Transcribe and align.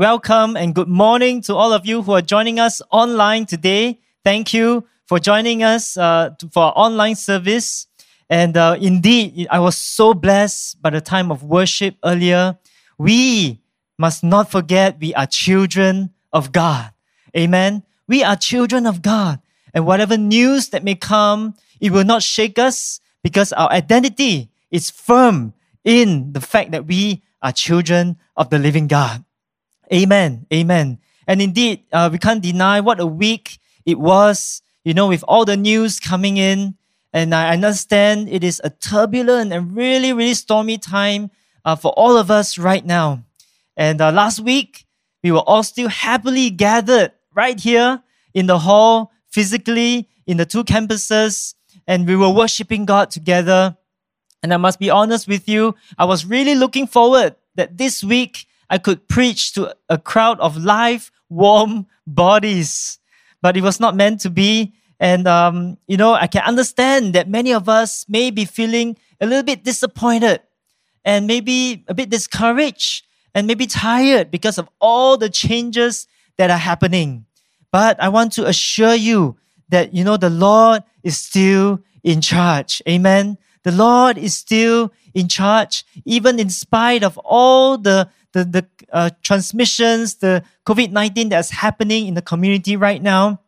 welcome 0.00 0.56
and 0.56 0.74
good 0.74 0.88
morning 0.88 1.42
to 1.42 1.54
all 1.54 1.74
of 1.74 1.84
you 1.84 2.00
who 2.00 2.12
are 2.12 2.22
joining 2.22 2.58
us 2.58 2.80
online 2.90 3.44
today. 3.44 4.00
Thank 4.24 4.54
you 4.54 4.86
for 5.04 5.20
joining 5.20 5.62
us 5.62 5.98
uh, 5.98 6.30
for 6.50 6.62
our 6.62 6.72
online 6.74 7.14
service. 7.14 7.86
And 8.30 8.56
uh, 8.56 8.78
indeed, 8.80 9.46
I 9.50 9.58
was 9.58 9.76
so 9.76 10.14
blessed 10.14 10.80
by 10.80 10.88
the 10.88 11.02
time 11.02 11.30
of 11.30 11.42
worship 11.42 11.96
earlier. 12.02 12.56
We 12.96 13.60
must 13.98 14.24
not 14.24 14.50
forget 14.50 14.98
we 14.98 15.12
are 15.12 15.26
children 15.26 16.14
of 16.32 16.50
God. 16.50 16.92
Amen. 17.36 17.82
We 18.08 18.24
are 18.24 18.36
children 18.36 18.86
of 18.86 19.02
God. 19.02 19.38
And 19.74 19.84
whatever 19.84 20.16
news 20.16 20.70
that 20.70 20.82
may 20.82 20.94
come, 20.94 21.56
it 21.78 21.92
will 21.92 22.04
not 22.04 22.22
shake 22.22 22.58
us 22.58 23.00
because 23.22 23.52
our 23.52 23.70
identity 23.70 24.48
is 24.70 24.88
firm 24.88 25.52
in 25.84 26.32
the 26.32 26.40
fact 26.40 26.70
that 26.70 26.86
we 26.86 27.20
are 27.42 27.52
children 27.52 28.16
of 28.34 28.48
the 28.48 28.58
living 28.58 28.88
God. 28.88 29.26
Amen. 29.92 30.46
Amen. 30.52 30.98
And 31.26 31.42
indeed, 31.42 31.84
uh, 31.92 32.08
we 32.12 32.18
can't 32.18 32.42
deny 32.42 32.80
what 32.80 33.00
a 33.00 33.06
week 33.06 33.58
it 33.84 33.98
was, 33.98 34.62
you 34.84 34.94
know, 34.94 35.08
with 35.08 35.24
all 35.26 35.44
the 35.44 35.56
news 35.56 36.00
coming 36.00 36.36
in. 36.36 36.76
And 37.12 37.34
I 37.34 37.52
understand 37.52 38.28
it 38.28 38.44
is 38.44 38.60
a 38.62 38.70
turbulent 38.70 39.52
and 39.52 39.74
really, 39.74 40.12
really 40.12 40.34
stormy 40.34 40.78
time 40.78 41.30
uh, 41.64 41.76
for 41.76 41.92
all 41.92 42.16
of 42.16 42.30
us 42.30 42.56
right 42.56 42.84
now. 42.84 43.24
And 43.76 44.00
uh, 44.00 44.12
last 44.12 44.40
week, 44.40 44.86
we 45.22 45.32
were 45.32 45.40
all 45.40 45.62
still 45.62 45.88
happily 45.88 46.50
gathered 46.50 47.12
right 47.34 47.58
here 47.58 48.02
in 48.32 48.46
the 48.46 48.58
hall, 48.58 49.12
physically 49.28 50.08
in 50.26 50.36
the 50.36 50.46
two 50.46 50.64
campuses, 50.64 51.54
and 51.86 52.06
we 52.06 52.16
were 52.16 52.30
worshiping 52.30 52.84
God 52.84 53.10
together. 53.10 53.76
And 54.42 54.54
I 54.54 54.56
must 54.56 54.78
be 54.78 54.90
honest 54.90 55.28
with 55.28 55.48
you, 55.48 55.74
I 55.98 56.04
was 56.04 56.24
really 56.24 56.54
looking 56.54 56.86
forward 56.86 57.34
that 57.56 57.76
this 57.76 58.02
week 58.02 58.46
I 58.70 58.78
could 58.78 59.08
preach 59.08 59.52
to 59.54 59.74
a 59.88 59.98
crowd 59.98 60.40
of 60.40 60.56
live, 60.56 61.10
warm 61.28 61.86
bodies. 62.06 62.98
But 63.42 63.56
it 63.56 63.62
was 63.62 63.80
not 63.80 63.96
meant 63.96 64.20
to 64.20 64.30
be. 64.30 64.74
And, 65.00 65.26
um, 65.26 65.76
you 65.88 65.96
know, 65.96 66.14
I 66.14 66.26
can 66.26 66.42
understand 66.42 67.14
that 67.14 67.28
many 67.28 67.52
of 67.52 67.68
us 67.68 68.06
may 68.08 68.30
be 68.30 68.44
feeling 68.44 68.96
a 69.20 69.26
little 69.26 69.42
bit 69.42 69.64
disappointed 69.64 70.40
and 71.04 71.26
maybe 71.26 71.84
a 71.88 71.94
bit 71.94 72.10
discouraged 72.10 73.06
and 73.34 73.46
maybe 73.46 73.66
tired 73.66 74.30
because 74.30 74.58
of 74.58 74.68
all 74.80 75.16
the 75.16 75.30
changes 75.30 76.06
that 76.36 76.50
are 76.50 76.58
happening. 76.58 77.26
But 77.72 78.00
I 78.00 78.08
want 78.08 78.32
to 78.34 78.46
assure 78.46 78.94
you 78.94 79.36
that, 79.68 79.94
you 79.94 80.04
know, 80.04 80.16
the 80.16 80.30
Lord 80.30 80.82
is 81.02 81.16
still 81.16 81.80
in 82.02 82.20
charge. 82.20 82.82
Amen. 82.88 83.38
The 83.62 83.72
Lord 83.72 84.18
is 84.18 84.36
still 84.36 84.92
in 85.14 85.28
charge, 85.28 85.84
even 86.04 86.38
in 86.38 86.50
spite 86.50 87.02
of 87.02 87.18
all 87.18 87.78
the 87.78 88.08
the, 88.32 88.44
the 88.44 88.66
uh, 88.92 89.10
transmissions, 89.22 90.16
the 90.16 90.42
COVID 90.66 90.92
19 90.92 91.28
that's 91.28 91.50
happening 91.50 92.06
in 92.06 92.14
the 92.14 92.22
community 92.22 92.76
right 92.76 93.02
now, 93.02 93.40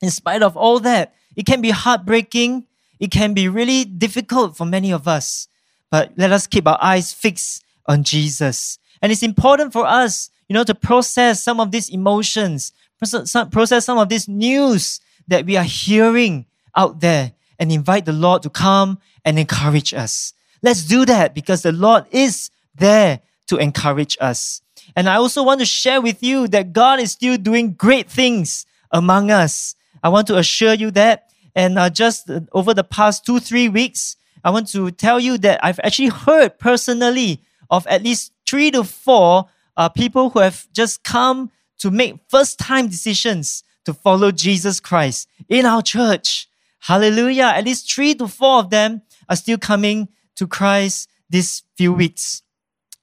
in 0.00 0.10
spite 0.10 0.42
of 0.42 0.56
all 0.56 0.80
that, 0.80 1.14
it 1.36 1.46
can 1.46 1.60
be 1.60 1.70
heartbreaking. 1.70 2.64
It 3.00 3.10
can 3.10 3.34
be 3.34 3.48
really 3.48 3.84
difficult 3.84 4.56
for 4.56 4.64
many 4.64 4.92
of 4.92 5.06
us. 5.06 5.48
But 5.90 6.12
let 6.16 6.32
us 6.32 6.46
keep 6.46 6.66
our 6.66 6.78
eyes 6.80 7.12
fixed 7.12 7.64
on 7.86 8.04
Jesus. 8.04 8.78
And 9.00 9.12
it's 9.12 9.22
important 9.22 9.72
for 9.72 9.86
us, 9.86 10.30
you 10.48 10.54
know, 10.54 10.64
to 10.64 10.74
process 10.74 11.42
some 11.42 11.60
of 11.60 11.70
these 11.70 11.88
emotions, 11.88 12.72
process 12.98 13.84
some 13.84 13.98
of 13.98 14.08
this 14.08 14.28
news 14.28 15.00
that 15.28 15.46
we 15.46 15.56
are 15.56 15.64
hearing 15.64 16.46
out 16.76 17.00
there 17.00 17.32
and 17.58 17.72
invite 17.72 18.04
the 18.04 18.12
Lord 18.12 18.42
to 18.42 18.50
come 18.50 18.98
and 19.24 19.38
encourage 19.38 19.94
us. 19.94 20.32
Let's 20.62 20.84
do 20.84 21.04
that 21.06 21.34
because 21.34 21.62
the 21.62 21.72
Lord 21.72 22.04
is 22.10 22.50
there 22.74 23.20
to 23.48 23.56
encourage 23.56 24.16
us. 24.20 24.62
And 24.96 25.08
I 25.08 25.16
also 25.16 25.42
want 25.42 25.60
to 25.60 25.66
share 25.66 26.00
with 26.00 26.22
you 26.22 26.48
that 26.48 26.72
God 26.72 27.00
is 27.00 27.12
still 27.12 27.36
doing 27.36 27.72
great 27.72 28.10
things 28.10 28.66
among 28.90 29.30
us. 29.30 29.74
I 30.02 30.08
want 30.08 30.26
to 30.28 30.38
assure 30.38 30.74
you 30.74 30.90
that. 30.92 31.30
And 31.54 31.78
uh, 31.78 31.90
just 31.90 32.30
uh, 32.30 32.40
over 32.52 32.72
the 32.72 32.84
past 32.84 33.26
two, 33.26 33.40
three 33.40 33.68
weeks, 33.68 34.16
I 34.44 34.50
want 34.50 34.68
to 34.68 34.90
tell 34.90 35.18
you 35.18 35.38
that 35.38 35.64
I've 35.64 35.80
actually 35.82 36.08
heard 36.08 36.58
personally 36.58 37.42
of 37.70 37.86
at 37.86 38.02
least 38.02 38.32
three 38.46 38.70
to 38.70 38.84
four 38.84 39.46
uh, 39.76 39.88
people 39.88 40.30
who 40.30 40.38
have 40.40 40.66
just 40.72 41.02
come 41.02 41.50
to 41.78 41.90
make 41.90 42.16
first 42.28 42.58
time 42.58 42.88
decisions 42.88 43.64
to 43.84 43.94
follow 43.94 44.30
Jesus 44.30 44.80
Christ 44.80 45.28
in 45.48 45.66
our 45.66 45.82
church. 45.82 46.48
Hallelujah. 46.80 47.52
At 47.54 47.64
least 47.64 47.92
three 47.92 48.14
to 48.14 48.28
four 48.28 48.60
of 48.60 48.70
them 48.70 49.02
are 49.28 49.36
still 49.36 49.58
coming 49.58 50.08
to 50.36 50.46
Christ 50.46 51.08
these 51.28 51.62
few 51.76 51.92
weeks. 51.92 52.42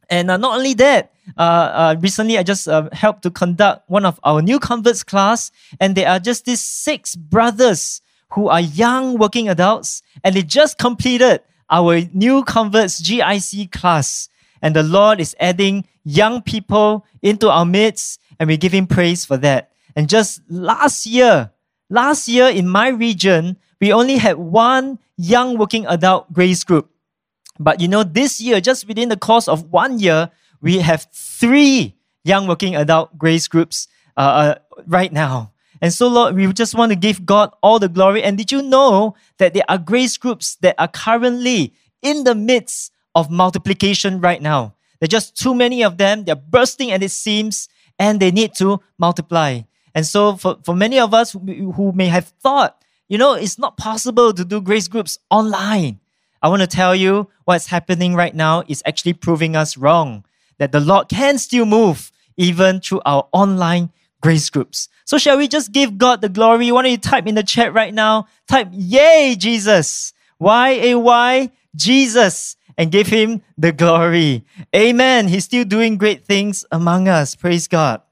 And 0.10 0.30
uh, 0.30 0.38
not 0.38 0.58
only 0.58 0.74
that, 0.76 1.12
uh, 1.38 1.42
uh, 1.42 1.96
recently 2.00 2.38
I 2.38 2.44
just 2.44 2.68
uh, 2.68 2.90
helped 2.92 3.24
to 3.24 3.32
conduct 3.32 3.90
one 3.90 4.06
of 4.06 4.20
our 4.24 4.42
new 4.42 4.60
converts 4.60 5.04
class, 5.04 5.52
and 5.80 5.96
there 5.96 6.10
are 6.10 6.20
just 6.20 6.46
these 6.46 6.62
six 6.62 7.16
brothers 7.16 8.02
who 8.32 8.48
are 8.48 8.62
young 8.62 9.18
working 9.18 9.50
adults, 9.50 10.02
and 10.24 10.36
they 10.36 10.44
just 10.44 10.78
completed 10.78 11.42
our 11.70 12.02
new 12.14 12.44
converts 12.44 13.02
GIC 13.02 13.72
class. 13.72 14.30
And 14.62 14.76
the 14.76 14.84
Lord 14.84 15.20
is 15.20 15.36
adding 15.40 15.86
young 16.04 16.42
people 16.42 17.06
into 17.22 17.50
our 17.50 17.66
midst, 17.66 18.20
and 18.40 18.48
we 18.48 18.58
give 18.58 18.74
Him 18.74 18.88
praise 18.88 19.26
for 19.26 19.38
that. 19.38 19.72
And 19.96 20.10
just 20.10 20.42
last 20.50 21.06
year, 21.06 21.52
last 21.90 22.28
year 22.28 22.48
in 22.48 22.68
my 22.68 22.90
region, 22.90 23.58
we 23.80 23.92
only 23.92 24.18
had 24.18 24.38
one 24.38 25.00
young 25.18 25.58
working 25.58 25.86
adult 25.88 26.32
grace 26.34 26.64
group. 26.64 26.90
But 27.60 27.80
you 27.80 27.88
know, 27.88 28.04
this 28.04 28.42
year, 28.42 28.60
just 28.60 28.88
within 28.88 29.10
the 29.10 29.18
course 29.18 29.48
of 29.48 29.72
one 29.72 30.00
year, 30.00 30.30
we 30.62 30.80
have 30.80 31.08
three 31.12 31.96
young 32.24 32.48
working 32.48 32.76
adult 32.76 33.18
grace 33.18 33.48
groups 33.48 33.88
uh, 34.18 34.20
uh, 34.20 34.56
right 34.88 35.12
now. 35.12 35.52
And 35.82 35.94
so, 35.94 36.08
Lord, 36.08 36.36
we 36.36 36.52
just 36.54 36.74
want 36.74 36.92
to 36.92 36.96
give 36.96 37.26
God 37.26 37.52
all 37.62 37.80
the 37.80 37.90
glory. 37.90 38.24
And 38.24 38.38
did 38.38 38.52
you 38.52 38.62
know 38.62 39.16
that 39.38 39.54
there 39.54 39.66
are 39.70 39.78
grace 39.78 40.18
groups 40.18 40.56
that 40.62 40.76
are 40.80 40.88
currently 40.88 41.74
in 42.02 42.24
the 42.24 42.34
midst 42.34 42.92
of 43.14 43.30
multiplication 43.30 44.20
right 44.22 44.42
now? 44.42 44.74
There 45.00 45.08
are 45.08 45.08
just 45.08 45.36
too 45.36 45.54
many 45.54 45.84
of 45.84 45.98
them. 45.98 46.24
They're 46.24 46.36
bursting 46.36 46.92
at 46.92 47.02
the 47.02 47.10
seams 47.10 47.68
and 48.00 48.20
they 48.20 48.32
need 48.32 48.56
to 48.56 48.82
multiply. 48.98 49.62
And 49.94 50.06
so, 50.06 50.36
for, 50.36 50.58
for 50.64 50.76
many 50.76 51.00
of 51.00 51.14
us 51.14 51.34
who, 51.34 51.72
who 51.72 51.92
may 51.92 52.08
have 52.08 52.28
thought, 52.42 52.82
you 53.08 53.18
know, 53.18 53.34
it's 53.34 53.60
not 53.60 53.78
possible 53.78 54.34
to 54.34 54.44
do 54.44 54.62
grace 54.62 54.88
groups 54.88 55.20
online. 55.30 56.00
I 56.46 56.48
want 56.48 56.62
to 56.62 56.68
tell 56.68 56.96
you 56.96 57.28
what's 57.46 57.66
happening 57.66 58.14
right 58.14 58.36
now 58.36 58.64
is 58.68 58.84
actually 58.86 59.14
proving 59.14 59.56
us 59.56 59.78
wrong. 59.78 60.24
That 60.60 60.72
the 60.72 60.80
Lord 60.80 61.10
can 61.10 61.40
still 61.40 61.66
move 61.66 62.12
even 62.38 62.82
through 62.82 63.02
our 63.04 63.28
online 63.32 63.90
grace 64.22 64.52
groups. 64.52 64.88
So 65.06 65.18
shall 65.18 65.40
we 65.40 65.48
just 65.48 65.72
give 65.72 65.98
God 65.98 66.22
the 66.22 66.30
glory? 66.30 66.72
Why 66.72 66.84
don't 66.84 66.92
you 66.92 67.00
type 67.00 67.26
in 67.26 67.34
the 67.34 67.42
chat 67.42 67.74
right 67.74 67.92
now? 67.92 68.28
Type 68.48 68.68
Yay, 68.72 69.36
Jesus. 69.40 70.14
Y 70.38 70.70
A 70.70 70.94
Y, 71.00 71.50
Jesus. 71.76 72.58
And 72.78 72.92
give 72.92 73.08
him 73.08 73.42
the 73.58 73.72
glory. 73.72 74.46
Amen. 74.76 75.28
He's 75.28 75.46
still 75.46 75.66
doing 75.66 75.98
great 75.98 76.26
things 76.26 76.64
among 76.72 77.08
us. 77.08 77.34
Praise 77.34 77.68
God. 77.68 78.04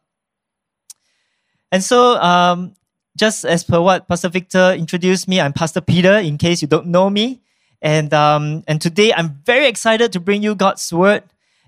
And 1.72 1.84
so, 1.84 2.20
um, 2.20 2.74
just 3.16 3.46
as 3.46 3.64
per 3.64 3.80
what 3.80 4.08
Pastor 4.08 4.30
Victor 4.30 4.74
introduced 4.74 5.28
me, 5.28 5.40
I'm 5.40 5.54
Pastor 5.54 5.82
Peter, 5.82 6.18
in 6.18 6.40
case 6.40 6.64
you 6.64 6.68
don't 6.68 6.88
know 6.88 7.12
me. 7.12 7.43
And 7.84 8.14
um, 8.14 8.64
and 8.66 8.82
today 8.82 9.14
I'm 9.14 9.42
very 9.44 9.68
excited 9.68 10.14
to 10.14 10.20
bring 10.22 10.42
you 10.42 10.56
God's 10.56 10.92
word. 10.92 11.24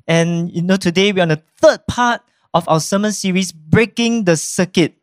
And 0.07 0.49
you 0.49 0.61
know, 0.61 0.77
today 0.77 1.11
we're 1.11 1.21
on 1.21 1.27
the 1.27 1.43
third 1.57 1.85
part 1.87 2.21
of 2.53 2.67
our 2.69 2.79
sermon 2.79 3.11
series, 3.11 3.51
Breaking 3.51 4.23
the 4.23 4.37
Circuit. 4.37 4.95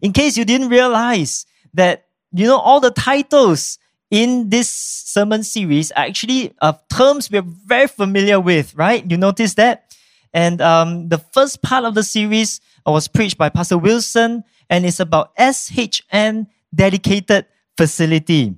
In 0.00 0.12
case 0.12 0.38
you 0.38 0.46
didn't 0.46 0.70
realize 0.70 1.44
that, 1.74 2.06
you 2.32 2.46
know, 2.46 2.58
all 2.58 2.80
the 2.80 2.90
titles 2.90 3.78
in 4.10 4.48
this 4.48 4.70
sermon 4.70 5.42
series 5.42 5.92
are 5.92 6.04
actually 6.04 6.54
uh, 6.62 6.72
terms 6.90 7.30
we're 7.30 7.42
very 7.42 7.86
familiar 7.86 8.40
with, 8.40 8.74
right? 8.74 9.08
You 9.08 9.18
notice 9.18 9.54
that? 9.54 9.94
And 10.32 10.62
um, 10.62 11.08
the 11.10 11.18
first 11.18 11.60
part 11.60 11.84
of 11.84 11.94
the 11.94 12.02
series 12.02 12.60
was 12.86 13.06
preached 13.06 13.36
by 13.36 13.50
Pastor 13.50 13.76
Wilson, 13.76 14.44
and 14.70 14.86
it's 14.86 14.98
about 14.98 15.36
SHN 15.36 16.46
dedicated 16.74 17.44
facility. 17.76 18.56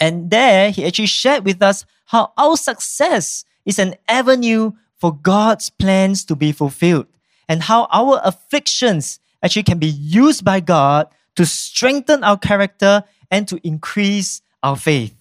And 0.00 0.30
there, 0.30 0.70
he 0.70 0.84
actually 0.84 1.06
shared 1.06 1.44
with 1.44 1.62
us 1.62 1.84
how 2.06 2.32
our 2.36 2.56
success 2.56 3.44
is 3.64 3.78
an 3.78 3.94
avenue 4.08 4.72
for 4.98 5.14
God's 5.14 5.70
plans 5.70 6.24
to 6.26 6.36
be 6.36 6.52
fulfilled, 6.52 7.06
and 7.48 7.62
how 7.62 7.86
our 7.92 8.20
afflictions 8.24 9.20
actually 9.42 9.64
can 9.64 9.78
be 9.78 9.88
used 9.88 10.44
by 10.44 10.60
God 10.60 11.08
to 11.36 11.44
strengthen 11.44 12.24
our 12.24 12.38
character 12.38 13.04
and 13.30 13.46
to 13.48 13.60
increase 13.66 14.40
our 14.62 14.76
faith. 14.76 15.14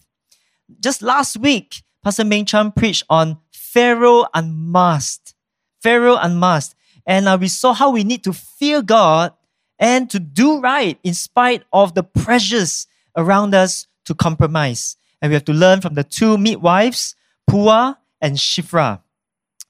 Just 0.80 1.02
last 1.02 1.38
week, 1.38 1.84
Pastor 2.04 2.24
Meng 2.24 2.46
Chan 2.46 2.72
preached 2.74 3.04
on 3.10 3.38
Pharaoh 3.52 4.26
unmasked. 4.34 5.34
Pharaoh 5.82 6.18
unmasked. 6.18 6.76
And 7.06 7.28
uh, 7.28 7.38
we 7.40 7.48
saw 7.48 7.74
how 7.74 7.90
we 7.92 8.04
need 8.04 8.24
to 8.24 8.34
fear 8.34 8.82
God 8.82 9.34
and 9.80 10.10
to 10.12 10.20
do 10.20 10.60
right 10.60 10.98
in 11.04 11.14
spite 11.14 11.64
of 11.74 11.94
the 11.94 12.04
pressures 12.04 12.88
around 13.18 13.54
us 13.54 13.88
to 14.06 14.14
compromise. 14.14 14.98
And 15.22 15.30
we 15.30 15.36
have 15.36 15.46
to 15.46 15.54
learn 15.54 15.82
from 15.82 15.94
the 15.94 16.04
two 16.04 16.38
midwives, 16.38 17.16
Puah 17.48 17.96
and 18.22 18.36
Shiphrah. 18.36 19.02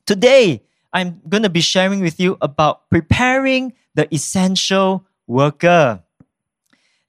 Today, 0.05 0.63
I'm 0.91 1.21
going 1.27 1.43
to 1.43 1.49
be 1.49 1.61
sharing 1.61 2.01
with 2.01 2.19
you 2.19 2.37
about 2.41 2.89
preparing 2.89 3.73
the 3.95 4.13
essential 4.13 5.05
worker. 5.27 6.03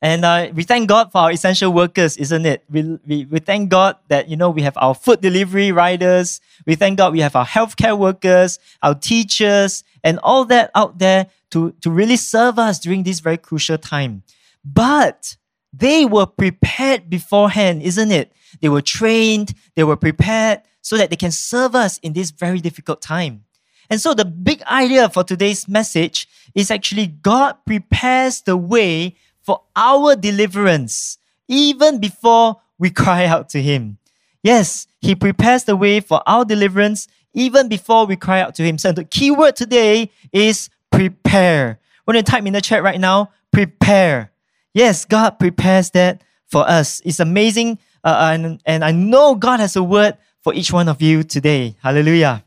And 0.01 0.23
uh, 0.23 0.51
we 0.55 0.65
thank 0.65 0.89
God 0.89 1.13
for 1.13 1.19
our 1.19 1.33
essential 1.33 1.73
workers, 1.73 2.19
isn't 2.19 2.45
it? 2.45 2.63
We, 2.69 2.99
we, 3.07 3.25
we 3.25 3.39
thank 3.39 3.71
God 3.71 3.97
that, 4.09 4.29
you 4.29 4.37
know, 4.37 4.51
we 4.51 4.61
have 4.61 4.77
our 4.77 4.95
food 4.95 5.23
delivery 5.23 5.73
riders. 5.73 6.43
We 6.67 6.75
thank 6.75 6.99
God 6.99 7.15
we 7.15 7.21
have 7.21 7.35
our 7.35 7.47
healthcare 7.47 7.99
workers, 7.99 8.59
our 8.83 8.95
teachers, 8.95 9.83
and 10.03 10.19
all 10.23 10.45
that 10.47 10.71
out 10.75 10.99
there 10.99 11.29
to, 11.53 11.73
to 11.81 11.91
really 11.91 12.17
serve 12.17 12.59
us 12.59 12.79
during 12.79 13.03
this 13.03 13.21
very 13.21 13.39
crucial 13.39 13.79
time. 13.79 14.23
But 14.63 15.37
they 15.77 16.05
were 16.05 16.27
prepared 16.27 17.11
beforehand, 17.11 17.83
isn't 17.83 18.13
it? 18.13 18.33
They 18.61 18.69
were 18.69 18.83
trained, 18.83 19.55
they 19.75 19.85
were 19.85 19.97
prepared 19.97 20.63
so 20.81 20.97
that 20.97 21.11
they 21.11 21.17
can 21.17 21.33
serve 21.33 21.75
us 21.75 21.99
in 21.99 22.13
this 22.13 22.31
very 22.31 22.61
difficult 22.61 23.01
time. 23.03 23.45
And 23.91 24.01
so 24.01 24.15
the 24.15 24.25
big 24.25 24.63
idea 24.65 25.09
for 25.09 25.25
today's 25.25 25.69
message 25.69 26.29
is 26.55 26.71
actually 26.71 27.07
God 27.07 27.57
prepares 27.67 28.43
the 28.43 28.57
way 28.57 29.17
for 29.43 29.63
our 29.77 30.17
deliverance 30.17 31.19
even 31.49 32.01
before 32.01 32.57
we 32.79 32.91
cry 32.91 33.27
out 33.27 33.49
to 33.51 33.63
Him. 33.63 33.99
Yes, 34.43 34.87
He 35.01 35.15
prepares 35.15 35.65
the 35.65 35.77
way 35.77 36.01
for 36.01 36.23
our 36.27 36.45
deliverance 36.45 37.09
even 37.35 37.69
before 37.69 38.07
we 38.07 38.17
cry 38.17 38.41
out 38.41 38.55
to 38.57 38.63
Him. 38.63 38.79
So 38.79 38.93
the 38.93 39.05
key 39.05 39.31
word 39.31 39.57
today 39.57 40.11
is 40.33 40.71
prepare. 40.91 41.81
When 42.05 42.17
you 42.17 42.23
type 42.23 42.47
in 42.47 42.53
the 42.53 42.61
chat 42.61 42.83
right 42.83 43.01
now, 43.01 43.33
prepare. 43.53 44.31
Yes, 44.75 45.05
God 45.05 45.39
prepares 45.39 45.91
that 45.91 46.23
for 46.47 46.69
us. 46.69 47.01
It's 47.05 47.21
amazing. 47.21 47.79
Uh, 48.03 48.31
and, 48.33 48.61
and 48.67 48.85
I 48.85 48.91
know 48.91 49.35
God 49.37 49.61
has 49.61 49.77
a 49.77 49.83
word 49.83 50.19
for 50.43 50.53
each 50.53 50.73
one 50.73 50.89
of 50.89 51.01
you 51.01 51.23
today. 51.23 51.77
Hallelujah. 51.81 52.45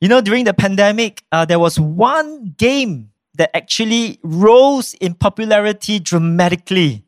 You 0.00 0.08
know, 0.08 0.20
during 0.20 0.44
the 0.44 0.52
pandemic, 0.52 1.22
uh, 1.30 1.44
there 1.44 1.60
was 1.60 1.78
one 1.78 2.54
game 2.58 3.12
that 3.36 3.56
actually 3.56 4.18
rose 4.22 4.94
in 4.94 5.14
popularity 5.14 6.00
dramatically. 6.00 7.04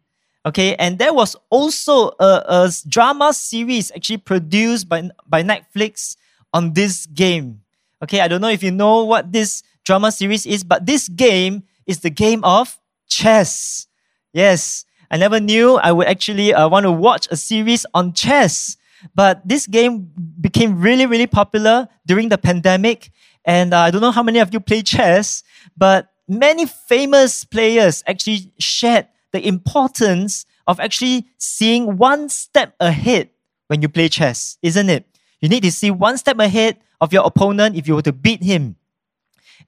Okay, 0.47 0.75
and 0.77 0.99
there 0.99 1.13
was 1.13 1.37
also 1.51 2.13
a, 2.21 2.45
a 2.47 2.73
drama 2.87 3.33
series 3.33 3.91
actually 3.93 4.19
produced 4.19 4.89
by, 4.89 5.11
by 5.27 5.43
Netflix 5.43 6.17
on 6.53 6.75
this 6.75 7.07
game. 7.07 7.63
Okay, 8.03 8.21
I 8.21 8.29
don't 8.29 8.43
know 8.43 8.49
if 8.49 8.63
you 8.63 8.71
know 8.71 9.05
what 9.05 9.33
this 9.33 9.63
drama 9.85 10.13
series 10.13 10.45
is, 10.45 10.63
but 10.63 10.87
this 10.87 11.09
game 11.09 11.65
is 11.87 12.01
the 12.01 12.11
game 12.11 12.45
of 12.45 12.79
chess. 13.09 13.87
Yes, 14.33 14.85
I 15.11 15.17
never 15.17 15.41
knew 15.41 15.77
I 15.77 15.93
would 15.93 16.07
actually 16.07 16.53
uh, 16.53 16.69
want 16.69 16.85
to 16.85 16.93
watch 16.93 17.29
a 17.31 17.37
series 17.37 17.87
on 17.95 18.13
chess. 18.13 18.77
But 19.15 19.47
this 19.47 19.67
game 19.67 20.11
became 20.41 20.81
really, 20.81 21.07
really 21.07 21.27
popular 21.27 21.89
during 22.07 22.31
the 22.31 22.39
pandemic. 22.39 23.11
And 23.45 23.75
uh, 23.75 23.81
I 23.81 23.91
don't 23.91 24.01
know 24.01 24.11
how 24.11 24.23
many 24.23 24.39
of 24.39 24.53
you 24.53 24.61
play 24.61 24.83
chess, 24.83 25.43
but 25.77 26.13
many 26.27 26.67
famous 26.67 27.45
players 27.45 28.03
actually 28.07 28.53
shared 28.59 29.07
the 29.33 29.47
importance 29.47 30.47
of 30.67 30.81
actually 30.81 31.27
seeing 31.39 31.99
one 31.99 32.29
step 32.29 32.75
ahead 32.81 33.29
when 33.67 33.83
you 33.83 33.89
play 33.89 34.09
chess, 34.09 34.57
isn't 34.63 34.89
it? 34.89 35.07
You 35.41 35.49
need 35.49 35.63
to 35.65 35.73
see 35.73 35.91
one 35.91 36.17
step 36.17 36.39
ahead 36.39 36.79
of 37.01 37.13
your 37.13 37.27
opponent 37.27 37.77
if 37.77 37.87
you 37.87 37.95
were 37.95 38.03
to 38.03 38.13
beat 38.13 38.43
him. 38.43 38.77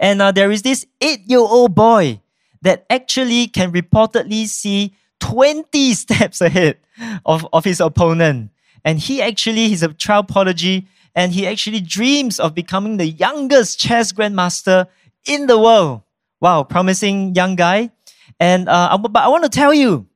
And 0.00 0.22
uh, 0.22 0.32
there 0.32 0.50
is 0.50 0.62
this 0.62 0.86
eight 1.00 1.20
year 1.26 1.40
old 1.40 1.74
boy 1.74 2.20
that 2.62 2.86
actually 2.90 3.48
can 3.48 3.72
reportedly 3.72 4.46
see 4.46 4.94
20 5.20 5.94
steps 5.94 6.40
ahead 6.40 6.78
of, 7.24 7.46
of 7.52 7.64
his 7.64 7.80
opponent. 7.80 8.50
And 8.84 8.98
he 8.98 9.20
actually, 9.20 9.68
he's 9.68 9.82
a 9.82 9.92
child 9.92 10.28
prodigy, 10.28 10.86
and 11.14 11.32
he 11.32 11.46
actually 11.46 11.80
dreams 11.80 12.38
of 12.38 12.54
becoming 12.54 12.98
the 12.98 13.06
youngest 13.06 13.80
chess 13.80 14.12
grandmaster 14.12 14.86
in 15.26 15.46
the 15.46 15.58
world. 15.58 16.02
Wow, 16.40 16.62
promising 16.62 17.34
young 17.34 17.56
guy. 17.56 17.90
And 18.38 18.68
uh, 18.68 18.96
but 18.98 19.16
I 19.16 19.28
want 19.28 19.44
to 19.44 19.50
tell 19.50 19.72
you 19.72 20.06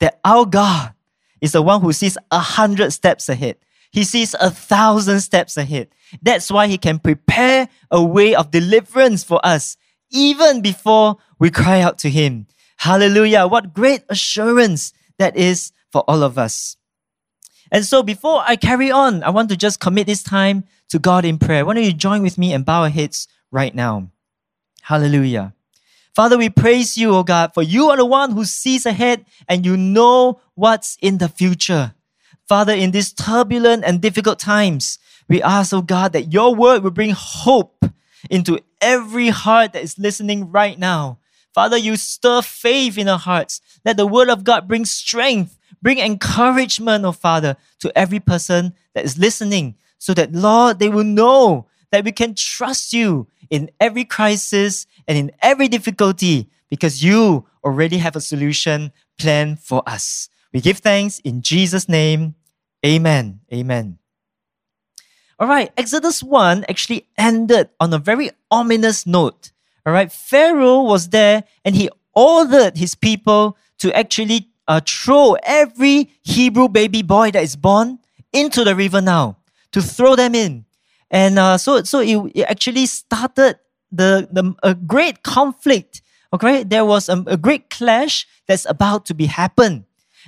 that 0.00 0.18
our 0.24 0.46
God 0.46 0.92
is 1.40 1.52
the 1.52 1.62
one 1.62 1.82
who 1.82 1.92
sees 1.92 2.16
a 2.30 2.38
hundred 2.38 2.92
steps 2.92 3.28
ahead. 3.28 3.56
He 3.90 4.04
sees 4.04 4.34
a 4.34 4.50
thousand 4.50 5.20
steps 5.20 5.56
ahead. 5.56 5.88
That's 6.22 6.50
why 6.50 6.66
he 6.66 6.78
can 6.78 6.98
prepare 6.98 7.68
a 7.90 8.02
way 8.02 8.34
of 8.34 8.50
deliverance 8.50 9.22
for 9.22 9.44
us 9.44 9.76
even 10.10 10.60
before 10.60 11.16
we 11.38 11.50
cry 11.50 11.80
out 11.80 11.98
to 11.98 12.10
him. 12.10 12.46
Hallelujah. 12.78 13.46
What 13.46 13.72
great 13.74 14.02
assurance 14.08 14.92
that 15.18 15.36
is 15.36 15.72
for 15.90 16.02
all 16.08 16.22
of 16.22 16.38
us. 16.38 16.76
And 17.72 17.84
so 17.84 18.02
before 18.02 18.42
I 18.46 18.56
carry 18.56 18.90
on, 18.90 19.22
I 19.22 19.30
want 19.30 19.48
to 19.48 19.56
just 19.56 19.80
commit 19.80 20.06
this 20.06 20.22
time 20.22 20.64
to 20.88 20.98
God 20.98 21.24
in 21.24 21.38
prayer. 21.38 21.64
Why 21.64 21.74
don't 21.74 21.84
you 21.84 21.92
join 21.92 22.22
with 22.22 22.38
me 22.38 22.52
and 22.52 22.64
bow 22.64 22.82
our 22.82 22.90
heads 22.90 23.26
right 23.50 23.74
now? 23.74 24.10
Hallelujah. 24.82 25.54
Father, 26.14 26.38
we 26.38 26.48
praise 26.48 26.96
you, 26.96 27.14
O 27.14 27.22
God, 27.22 27.52
for 27.52 27.62
you 27.62 27.90
are 27.90 27.96
the 27.96 28.06
one 28.06 28.30
who 28.30 28.44
sees 28.44 28.86
ahead 28.86 29.26
and 29.48 29.66
you 29.66 29.76
know 29.76 30.40
what's 30.54 30.96
in 31.02 31.18
the 31.18 31.28
future. 31.28 31.94
Father, 32.48 32.72
in 32.72 32.92
these 32.92 33.12
turbulent 33.12 33.84
and 33.84 34.00
difficult 34.00 34.38
times, 34.38 34.98
we 35.28 35.42
ask, 35.42 35.74
O 35.74 35.82
God, 35.82 36.12
that 36.12 36.32
your 36.32 36.54
word 36.54 36.82
will 36.82 36.92
bring 36.92 37.10
hope 37.10 37.84
into 38.30 38.60
every 38.80 39.28
heart 39.28 39.72
that 39.72 39.82
is 39.82 39.98
listening 39.98 40.50
right 40.50 40.78
now. 40.78 41.18
Father, 41.54 41.76
you 41.76 41.96
stir 41.96 42.42
faith 42.42 42.98
in 42.98 43.08
our 43.08 43.18
hearts. 43.18 43.60
Let 43.84 43.96
the 43.96 44.06
word 44.06 44.28
of 44.28 44.44
God 44.44 44.68
bring 44.68 44.84
strength 44.84 45.56
Bring 45.82 45.98
encouragement, 45.98 47.04
oh 47.04 47.12
Father, 47.12 47.56
to 47.78 47.96
every 47.96 48.20
person 48.20 48.74
that 48.94 49.04
is 49.04 49.18
listening 49.18 49.76
so 49.98 50.14
that, 50.14 50.32
Lord, 50.32 50.78
they 50.78 50.88
will 50.88 51.04
know 51.04 51.66
that 51.92 52.04
we 52.04 52.12
can 52.12 52.34
trust 52.34 52.92
you 52.92 53.28
in 53.50 53.70
every 53.80 54.04
crisis 54.04 54.86
and 55.06 55.16
in 55.16 55.30
every 55.40 55.68
difficulty 55.68 56.50
because 56.68 57.04
you 57.04 57.46
already 57.62 57.98
have 57.98 58.16
a 58.16 58.20
solution 58.20 58.92
planned 59.18 59.60
for 59.60 59.82
us. 59.86 60.28
We 60.52 60.60
give 60.60 60.78
thanks 60.78 61.20
in 61.20 61.42
Jesus' 61.42 61.88
name. 61.88 62.34
Amen. 62.84 63.40
Amen. 63.52 63.98
All 65.38 65.46
right, 65.46 65.70
Exodus 65.76 66.22
1 66.22 66.64
actually 66.66 67.08
ended 67.18 67.68
on 67.78 67.92
a 67.92 67.98
very 67.98 68.30
ominous 68.50 69.06
note. 69.06 69.52
All 69.84 69.92
right, 69.92 70.10
Pharaoh 70.10 70.82
was 70.82 71.10
there 71.10 71.44
and 71.62 71.76
he 71.76 71.90
ordered 72.14 72.78
his 72.78 72.94
people 72.94 73.58
to 73.78 73.94
actually 73.94 74.48
uh, 74.66 74.80
throw 74.86 75.36
every 75.42 76.10
Hebrew 76.22 76.68
baby 76.68 77.02
boy 77.02 77.32
that 77.32 77.42
is 77.42 77.54
born 77.54 77.98
into 78.32 78.64
the 78.64 78.74
river 78.74 79.02
Nile 79.02 79.38
to 79.72 79.82
throw 79.82 80.16
them 80.16 80.34
in. 80.34 80.64
And 81.10 81.38
uh, 81.38 81.58
so, 81.58 81.82
so 81.82 82.00
it, 82.00 82.32
it, 82.34 82.42
actually 82.48 82.86
started 82.86 83.58
the, 83.92 84.28
the 84.32 84.54
a 84.62 84.74
great 84.74 85.22
conflict. 85.22 86.00
Okay, 86.32 86.64
there 86.64 86.84
was 86.86 87.10
a, 87.10 87.22
a 87.26 87.36
great 87.36 87.68
clash 87.68 88.26
that's 88.48 88.66
about 88.68 89.04
to 89.06 89.14
be 89.14 89.26
happen. 89.26 89.84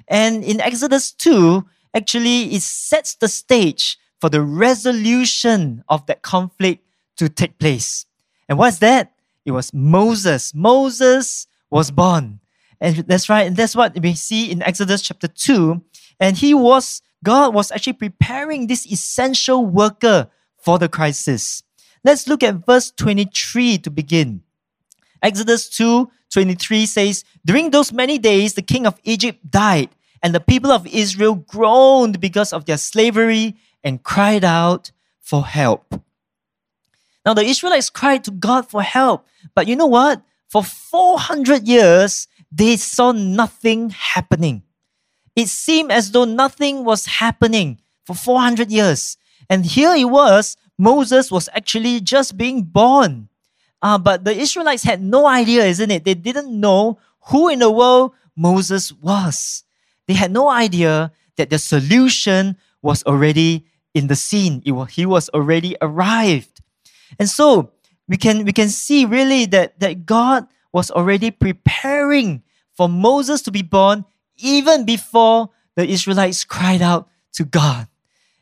And 0.06 0.44
in 0.44 0.60
Exodus 0.60 1.12
2, 1.12 1.66
actually, 1.94 2.54
it 2.54 2.62
sets 2.62 3.14
the 3.14 3.26
stage 3.26 3.98
for 4.20 4.28
the 4.28 4.42
resolution 4.42 5.84
of 5.88 6.06
that 6.06 6.22
conflict 6.22 6.84
to 7.16 7.28
take 7.28 7.58
place. 7.58 8.06
And 8.48 8.58
what's 8.58 8.78
that? 8.78 9.12
It 9.44 9.52
was 9.52 9.72
Moses. 9.72 10.54
Moses 10.54 11.46
was 11.70 11.90
born. 11.90 12.40
And 12.80 12.96
that's 12.96 13.28
right. 13.28 13.46
And 13.46 13.56
that's 13.56 13.74
what 13.74 13.98
we 14.00 14.14
see 14.14 14.50
in 14.50 14.62
Exodus 14.62 15.02
chapter 15.02 15.28
2. 15.28 15.82
And 16.20 16.36
he 16.36 16.54
was, 16.54 17.02
God 17.24 17.54
was 17.54 17.70
actually 17.72 17.94
preparing 17.94 18.66
this 18.66 18.86
essential 18.86 19.64
worker 19.66 20.28
for 20.56 20.78
the 20.78 20.88
crisis. 20.88 21.62
Let's 22.04 22.28
look 22.28 22.42
at 22.42 22.66
verse 22.66 22.90
23 22.90 23.78
to 23.78 23.90
begin. 23.90 24.42
Exodus 25.22 25.68
2 25.68 26.10
23 26.30 26.86
says, 26.86 27.24
During 27.44 27.70
those 27.70 27.92
many 27.92 28.18
days, 28.18 28.54
the 28.54 28.62
king 28.62 28.86
of 28.86 29.00
Egypt 29.02 29.50
died, 29.50 29.88
and 30.22 30.34
the 30.34 30.40
people 30.40 30.70
of 30.70 30.86
Israel 30.86 31.36
groaned 31.36 32.20
because 32.20 32.52
of 32.52 32.66
their 32.66 32.76
slavery 32.76 33.56
and 33.84 34.02
cried 34.02 34.44
out 34.44 34.90
for 35.20 35.44
help. 35.44 36.00
Now, 37.24 37.34
the 37.34 37.44
Israelites 37.44 37.90
cried 37.90 38.24
to 38.24 38.30
God 38.30 38.70
for 38.70 38.82
help, 38.82 39.26
but 39.54 39.68
you 39.68 39.76
know 39.76 39.86
what? 39.86 40.22
For 40.48 40.64
400 40.64 41.68
years, 41.68 42.26
they 42.50 42.76
saw 42.76 43.12
nothing 43.12 43.90
happening. 43.90 44.62
It 45.36 45.48
seemed 45.48 45.92
as 45.92 46.10
though 46.10 46.24
nothing 46.24 46.84
was 46.84 47.06
happening 47.06 47.80
for 48.04 48.14
400 48.14 48.70
years. 48.70 49.16
And 49.50 49.64
here 49.64 49.94
it 49.94 50.06
was, 50.06 50.56
Moses 50.78 51.30
was 51.30 51.48
actually 51.52 52.00
just 52.00 52.36
being 52.36 52.62
born. 52.62 53.28
Uh, 53.82 53.98
but 53.98 54.24
the 54.24 54.34
Israelites 54.36 54.82
had 54.82 55.02
no 55.02 55.26
idea, 55.26 55.64
isn't 55.66 55.90
it? 55.90 56.04
They 56.04 56.14
didn't 56.14 56.58
know 56.58 56.98
who 57.28 57.48
in 57.48 57.60
the 57.60 57.70
world 57.70 58.14
Moses 58.34 58.92
was. 58.92 59.64
They 60.06 60.14
had 60.14 60.32
no 60.32 60.48
idea 60.48 61.12
that 61.36 61.50
the 61.50 61.58
solution 61.58 62.56
was 62.82 63.02
already 63.04 63.66
in 63.94 64.06
the 64.06 64.16
scene. 64.16 64.62
Was, 64.66 64.90
he 64.90 65.06
was 65.06 65.28
already 65.30 65.76
arrived. 65.80 66.60
And 67.18 67.28
so 67.28 67.72
we 68.06 68.16
can, 68.16 68.44
we 68.44 68.52
can 68.52 68.68
see 68.68 69.04
really 69.04 69.46
that, 69.46 69.80
that 69.80 70.06
God 70.06 70.46
was 70.72 70.90
already 70.90 71.30
preparing 71.30 72.42
for 72.72 72.88
Moses 72.88 73.42
to 73.42 73.50
be 73.50 73.62
born 73.62 74.04
even 74.36 74.84
before 74.84 75.50
the 75.74 75.86
Israelites 75.88 76.44
cried 76.44 76.82
out 76.82 77.08
to 77.32 77.44
God. 77.44 77.88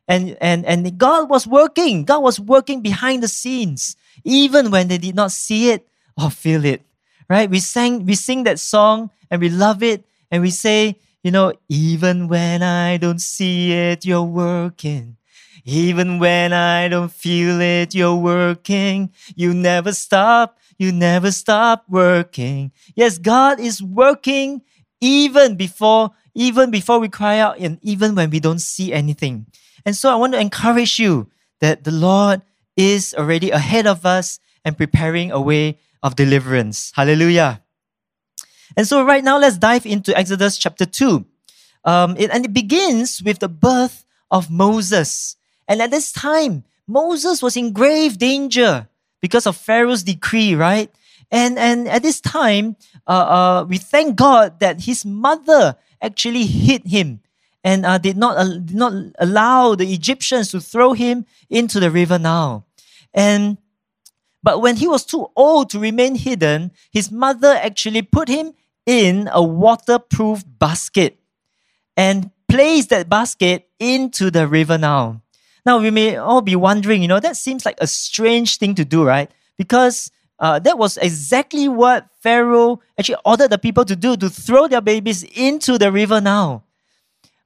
And, 0.08 0.36
and, 0.40 0.64
and 0.64 0.98
God 0.98 1.28
was 1.28 1.46
working. 1.46 2.04
God 2.04 2.22
was 2.22 2.38
working 2.38 2.80
behind 2.80 3.22
the 3.22 3.28
scenes, 3.28 3.96
even 4.24 4.70
when 4.70 4.88
they 4.88 4.98
did 4.98 5.14
not 5.14 5.32
see 5.32 5.70
it 5.70 5.88
or 6.16 6.30
feel 6.30 6.64
it. 6.64 6.82
Right? 7.28 7.50
We 7.50 7.58
sang, 7.58 8.06
we 8.06 8.14
sing 8.14 8.44
that 8.44 8.60
song 8.60 9.10
and 9.30 9.40
we 9.40 9.48
love 9.48 9.82
it. 9.82 10.04
And 10.30 10.42
we 10.42 10.50
say, 10.50 10.98
you 11.26 11.32
know, 11.32 11.52
even 11.68 12.28
when 12.28 12.62
I 12.62 12.98
don't 12.98 13.20
see 13.20 13.72
it, 13.72 14.06
you're 14.06 14.22
working. 14.22 15.16
Even 15.64 16.20
when 16.20 16.52
I 16.52 16.86
don't 16.86 17.10
feel 17.10 17.60
it, 17.60 17.96
you're 17.96 18.14
working. 18.14 19.10
You 19.34 19.52
never 19.52 19.92
stop. 19.92 20.56
You 20.78 20.92
never 20.92 21.32
stop 21.32 21.82
working. 21.88 22.70
Yes, 22.94 23.18
God 23.18 23.58
is 23.58 23.82
working 23.82 24.62
even 25.00 25.56
before, 25.56 26.12
even 26.36 26.70
before 26.70 27.00
we 27.00 27.08
cry 27.08 27.40
out 27.40 27.58
and 27.58 27.80
even 27.82 28.14
when 28.14 28.30
we 28.30 28.38
don't 28.38 28.60
see 28.60 28.92
anything. 28.92 29.46
And 29.84 29.96
so 29.96 30.12
I 30.12 30.14
want 30.14 30.34
to 30.34 30.40
encourage 30.40 31.00
you 31.00 31.26
that 31.60 31.82
the 31.82 31.90
Lord 31.90 32.42
is 32.76 33.16
already 33.18 33.50
ahead 33.50 33.88
of 33.88 34.06
us 34.06 34.38
and 34.64 34.78
preparing 34.78 35.32
a 35.32 35.40
way 35.40 35.80
of 36.04 36.14
deliverance. 36.14 36.92
Hallelujah. 36.94 37.65
And 38.76 38.86
so 38.86 39.04
right 39.04 39.24
now, 39.24 39.38
let's 39.38 39.56
dive 39.56 39.86
into 39.86 40.16
Exodus 40.16 40.58
chapter 40.58 40.84
2. 40.84 41.24
Um, 41.84 42.16
it, 42.18 42.30
and 42.30 42.44
it 42.44 42.52
begins 42.52 43.22
with 43.22 43.38
the 43.38 43.48
birth 43.48 44.04
of 44.30 44.50
Moses. 44.50 45.36
And 45.66 45.80
at 45.80 45.90
this 45.90 46.12
time, 46.12 46.64
Moses 46.86 47.42
was 47.42 47.56
in 47.56 47.72
grave 47.72 48.18
danger 48.18 48.88
because 49.20 49.46
of 49.46 49.56
Pharaoh's 49.56 50.02
decree, 50.02 50.54
right? 50.54 50.90
And, 51.30 51.58
and 51.58 51.88
at 51.88 52.02
this 52.02 52.20
time, 52.20 52.76
uh, 53.06 53.10
uh, 53.10 53.66
we 53.68 53.78
thank 53.78 54.16
God 54.16 54.60
that 54.60 54.82
his 54.82 55.04
mother 55.04 55.76
actually 56.02 56.44
hid 56.44 56.86
him 56.86 57.20
and 57.64 57.86
uh, 57.86 57.98
did, 57.98 58.16
not, 58.16 58.36
uh, 58.36 58.58
did 58.58 58.76
not 58.76 58.92
allow 59.18 59.74
the 59.74 59.92
Egyptians 59.92 60.50
to 60.50 60.60
throw 60.60 60.92
him 60.92 61.24
into 61.48 61.80
the 61.80 61.90
river 61.90 62.18
Nile. 62.18 62.66
And 63.14 63.58
but 64.46 64.62
when 64.62 64.76
he 64.76 64.86
was 64.86 65.04
too 65.04 65.26
old 65.34 65.70
to 65.70 65.80
remain 65.80 66.14
hidden, 66.14 66.70
his 66.92 67.10
mother 67.10 67.58
actually 67.60 68.02
put 68.02 68.28
him 68.28 68.54
in 68.86 69.28
a 69.32 69.42
waterproof 69.42 70.44
basket 70.46 71.18
and 71.96 72.30
place 72.48 72.86
that 72.86 73.08
basket 73.08 73.68
into 73.78 74.30
the 74.30 74.46
river 74.46 74.78
Nile. 74.78 75.20
Now, 75.64 75.78
we 75.78 75.90
may 75.90 76.16
all 76.16 76.42
be 76.42 76.54
wondering, 76.54 77.02
you 77.02 77.08
know, 77.08 77.18
that 77.18 77.36
seems 77.36 77.66
like 77.66 77.76
a 77.80 77.88
strange 77.88 78.58
thing 78.58 78.76
to 78.76 78.84
do, 78.84 79.04
right? 79.04 79.30
Because 79.58 80.12
uh, 80.38 80.60
that 80.60 80.78
was 80.78 80.96
exactly 80.98 81.66
what 81.66 82.06
Pharaoh 82.20 82.80
actually 82.98 83.16
ordered 83.24 83.50
the 83.50 83.58
people 83.58 83.84
to 83.84 83.96
do 83.96 84.16
to 84.16 84.30
throw 84.30 84.68
their 84.68 84.80
babies 84.80 85.24
into 85.24 85.76
the 85.76 85.90
river 85.90 86.20
Nile. 86.20 86.62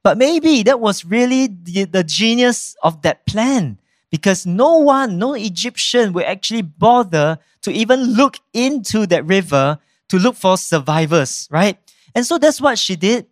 But 0.03 0.17
maybe 0.17 0.63
that 0.63 0.79
was 0.79 1.05
really 1.05 1.47
the, 1.47 1.85
the 1.85 2.03
genius 2.03 2.75
of 2.83 3.01
that 3.03 3.25
plan 3.25 3.79
because 4.11 4.45
no 4.45 4.77
one, 4.77 5.17
no 5.17 5.33
Egyptian 5.33 6.13
would 6.13 6.25
actually 6.25 6.63
bother 6.63 7.39
to 7.61 7.71
even 7.71 8.13
look 8.13 8.37
into 8.53 9.07
that 9.07 9.25
river 9.25 9.79
to 10.11 10.19
look 10.19 10.35
for 10.35 10.57
survivors, 10.57 11.47
right? 11.49 11.77
And 12.13 12.25
so 12.25 12.37
that's 12.37 12.59
what 12.59 12.77
she 12.77 12.97
did. 12.97 13.27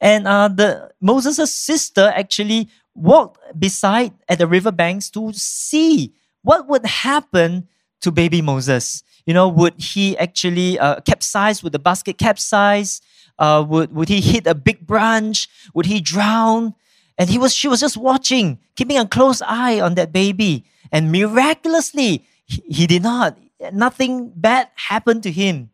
And 0.00 0.26
uh, 0.26 0.48
the 0.48 0.90
Moses' 1.00 1.54
sister 1.54 2.10
actually 2.16 2.68
walked 2.94 3.38
beside 3.58 4.12
at 4.28 4.38
the 4.38 4.46
riverbanks 4.46 5.10
to 5.10 5.32
see 5.34 6.14
what 6.42 6.66
would 6.66 6.84
happen 6.86 7.68
to 8.00 8.10
baby 8.10 8.40
Moses. 8.42 9.04
You 9.26 9.34
know, 9.34 9.48
would 9.48 9.74
he 9.78 10.16
actually 10.16 10.78
uh, 10.78 11.00
capsize? 11.00 11.62
Would 11.62 11.72
the 11.72 11.78
basket 11.78 12.16
capsize? 12.16 13.02
Uh, 13.38 13.64
would, 13.68 13.94
would 13.94 14.08
he 14.08 14.20
hit 14.20 14.46
a 14.46 14.54
big 14.54 14.86
branch? 14.86 15.46
Would 15.74 15.86
he 15.86 16.00
drown? 16.00 16.74
And 17.18 17.28
he 17.28 17.36
was, 17.36 17.54
she 17.54 17.68
was 17.68 17.80
just 17.80 17.98
watching, 17.98 18.58
keeping 18.76 18.98
a 18.98 19.06
close 19.06 19.42
eye 19.42 19.78
on 19.80 19.94
that 19.94 20.10
baby. 20.10 20.64
And 20.90 21.12
miraculously, 21.12 22.24
he, 22.46 22.62
he 22.66 22.86
did 22.86 23.02
not. 23.02 23.38
Nothing 23.72 24.32
bad 24.34 24.68
happened 24.74 25.22
to 25.22 25.30
him. 25.30 25.70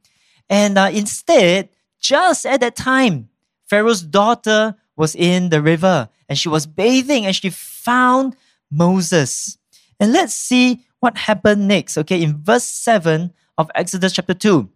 And 0.48 0.78
uh, 0.78 0.90
instead, 0.92 1.68
just 2.00 2.46
at 2.46 2.60
that 2.60 2.76
time, 2.76 3.28
Pharaoh's 3.68 4.02
daughter 4.02 4.76
was 4.96 5.14
in 5.14 5.50
the 5.50 5.62
river 5.62 6.08
and 6.28 6.38
she 6.38 6.48
was 6.48 6.66
bathing 6.66 7.26
and 7.26 7.34
she 7.34 7.50
found 7.50 8.36
Moses. 8.70 9.58
And 10.00 10.12
let's 10.12 10.34
see 10.34 10.84
what 11.00 11.16
happened 11.16 11.68
next. 11.68 11.98
Okay, 11.98 12.22
in 12.22 12.42
verse 12.42 12.64
7 12.64 13.32
of 13.56 13.70
Exodus 13.74 14.12
chapter 14.12 14.34
2. 14.34 14.68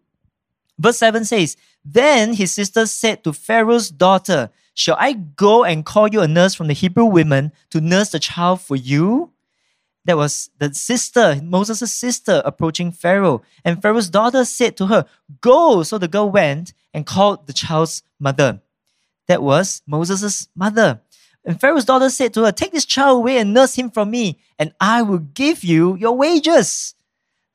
Verse 0.78 0.98
7 0.98 1.24
says, 1.24 1.56
Then 1.84 2.34
his 2.34 2.52
sister 2.52 2.86
said 2.86 3.24
to 3.24 3.32
Pharaoh's 3.32 3.90
daughter, 3.90 4.50
Shall 4.74 4.96
I 4.98 5.12
go 5.12 5.64
and 5.64 5.84
call 5.84 6.08
you 6.08 6.20
a 6.22 6.28
nurse 6.28 6.54
from 6.54 6.68
the 6.68 6.72
Hebrew 6.72 7.04
women 7.04 7.52
to 7.70 7.80
nurse 7.80 8.10
the 8.10 8.18
child 8.18 8.60
for 8.62 8.76
you? 8.76 9.31
That 10.04 10.16
was 10.16 10.50
the 10.58 10.74
sister, 10.74 11.40
Moses' 11.42 11.92
sister, 11.92 12.42
approaching 12.44 12.90
Pharaoh. 12.90 13.42
And 13.64 13.80
Pharaoh's 13.80 14.10
daughter 14.10 14.44
said 14.44 14.76
to 14.78 14.86
her, 14.86 15.06
Go. 15.40 15.82
So 15.82 15.98
the 15.98 16.08
girl 16.08 16.30
went 16.30 16.74
and 16.92 17.06
called 17.06 17.46
the 17.46 17.52
child's 17.52 18.02
mother. 18.18 18.60
That 19.28 19.42
was 19.42 19.82
Moses' 19.86 20.48
mother. 20.56 21.00
And 21.44 21.60
Pharaoh's 21.60 21.84
daughter 21.84 22.10
said 22.10 22.34
to 22.34 22.44
her, 22.44 22.52
Take 22.52 22.72
this 22.72 22.84
child 22.84 23.18
away 23.18 23.38
and 23.38 23.54
nurse 23.54 23.74
him 23.74 23.90
from 23.90 24.10
me, 24.10 24.38
and 24.58 24.74
I 24.80 25.02
will 25.02 25.18
give 25.18 25.64
you 25.64 25.96
your 25.96 26.16
wages. 26.16 26.94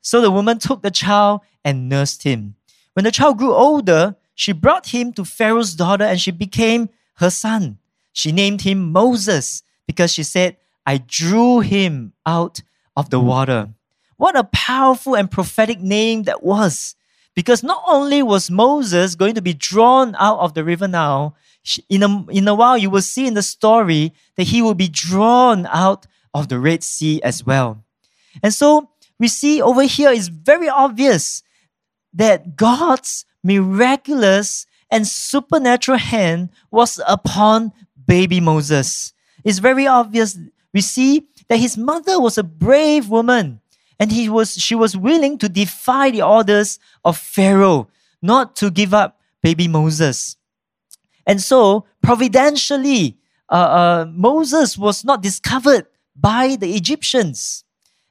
So 0.00 0.20
the 0.20 0.30
woman 0.30 0.58
took 0.58 0.82
the 0.82 0.90
child 0.90 1.40
and 1.64 1.88
nursed 1.88 2.22
him. 2.22 2.54
When 2.94 3.04
the 3.04 3.10
child 3.10 3.38
grew 3.38 3.54
older, 3.54 4.16
she 4.34 4.52
brought 4.52 4.88
him 4.88 5.12
to 5.14 5.24
Pharaoh's 5.24 5.74
daughter 5.74 6.04
and 6.04 6.20
she 6.20 6.30
became 6.30 6.88
her 7.14 7.30
son. 7.30 7.78
She 8.12 8.32
named 8.32 8.62
him 8.62 8.92
Moses 8.92 9.62
because 9.86 10.12
she 10.12 10.22
said, 10.22 10.56
I 10.88 10.96
drew 10.96 11.60
him 11.60 12.14
out 12.24 12.62
of 12.96 13.10
the 13.10 13.20
water. 13.20 13.68
What 14.16 14.38
a 14.38 14.44
powerful 14.44 15.14
and 15.14 15.30
prophetic 15.30 15.80
name 15.80 16.22
that 16.22 16.42
was. 16.42 16.96
Because 17.34 17.62
not 17.62 17.82
only 17.86 18.22
was 18.22 18.50
Moses 18.50 19.14
going 19.14 19.34
to 19.34 19.42
be 19.42 19.52
drawn 19.52 20.16
out 20.18 20.38
of 20.38 20.54
the 20.54 20.64
river 20.64 20.88
Nile, 20.88 21.36
in 21.90 22.02
a, 22.02 22.24
in 22.30 22.48
a 22.48 22.54
while 22.54 22.78
you 22.78 22.88
will 22.88 23.02
see 23.02 23.26
in 23.26 23.34
the 23.34 23.42
story 23.42 24.14
that 24.36 24.44
he 24.44 24.62
will 24.62 24.72
be 24.72 24.88
drawn 24.88 25.66
out 25.66 26.06
of 26.32 26.48
the 26.48 26.58
Red 26.58 26.82
Sea 26.82 27.20
as 27.20 27.44
well. 27.44 27.84
And 28.42 28.54
so 28.54 28.88
we 29.18 29.28
see 29.28 29.60
over 29.60 29.82
here 29.82 30.10
is 30.10 30.28
very 30.28 30.70
obvious 30.70 31.42
that 32.14 32.56
God's 32.56 33.26
miraculous 33.44 34.64
and 34.90 35.06
supernatural 35.06 35.98
hand 35.98 36.48
was 36.70 36.98
upon 37.06 37.72
baby 38.06 38.40
Moses. 38.40 39.12
It's 39.44 39.58
very 39.58 39.86
obvious. 39.86 40.38
We 40.72 40.80
see 40.80 41.26
that 41.48 41.58
his 41.58 41.76
mother 41.76 42.20
was 42.20 42.38
a 42.38 42.42
brave 42.42 43.08
woman 43.08 43.60
and 43.98 44.12
he 44.12 44.28
was, 44.28 44.54
she 44.54 44.74
was 44.74 44.96
willing 44.96 45.38
to 45.38 45.48
defy 45.48 46.10
the 46.10 46.22
orders 46.22 46.78
of 47.04 47.16
Pharaoh 47.16 47.88
not 48.22 48.56
to 48.56 48.70
give 48.70 48.94
up 48.94 49.20
baby 49.42 49.68
Moses. 49.68 50.36
And 51.26 51.40
so, 51.40 51.84
providentially, 52.02 53.18
uh, 53.50 53.54
uh, 53.54 54.06
Moses 54.10 54.78
was 54.78 55.04
not 55.04 55.22
discovered 55.22 55.86
by 56.16 56.56
the 56.56 56.74
Egyptians. 56.74 57.64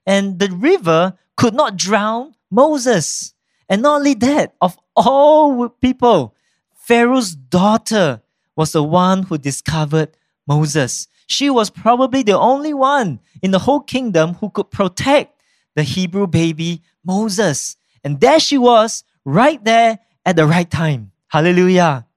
And 0.06 0.40
the 0.40 0.50
river 0.50 1.18
could 1.36 1.54
not 1.54 1.78
drown 1.78 2.36
Moses. 2.50 3.34
And 3.70 3.82
not 3.82 3.98
only 3.98 4.14
that, 4.16 4.56
of 4.62 4.78
all 4.96 5.70
people, 5.70 6.36
Pharaoh's 6.76 7.36
daughter 7.36 8.22
was 8.56 8.72
the 8.72 8.84
one 8.84 9.24
who 9.24 9.38
discovered 9.38 10.16
Moses. 10.48 11.08
She 11.28 11.50
was 11.50 11.70
probably 11.70 12.24
the 12.24 12.38
only 12.38 12.74
one 12.74 13.20
in 13.42 13.52
the 13.52 13.60
whole 13.60 13.82
kingdom 13.82 14.34
who 14.36 14.50
could 14.50 14.72
protect 14.72 15.40
the 15.76 15.84
Hebrew 15.84 16.26
baby 16.26 16.82
Moses. 17.06 17.78
And 18.04 18.20
there 18.20 18.40
she 18.40 18.58
was, 18.58 19.04
right 19.26 19.64
there 19.64 20.00
at 20.26 20.38
the 20.38 20.48
right 20.48 20.70
time. 20.70 21.12
Hallelujah. 21.28 22.08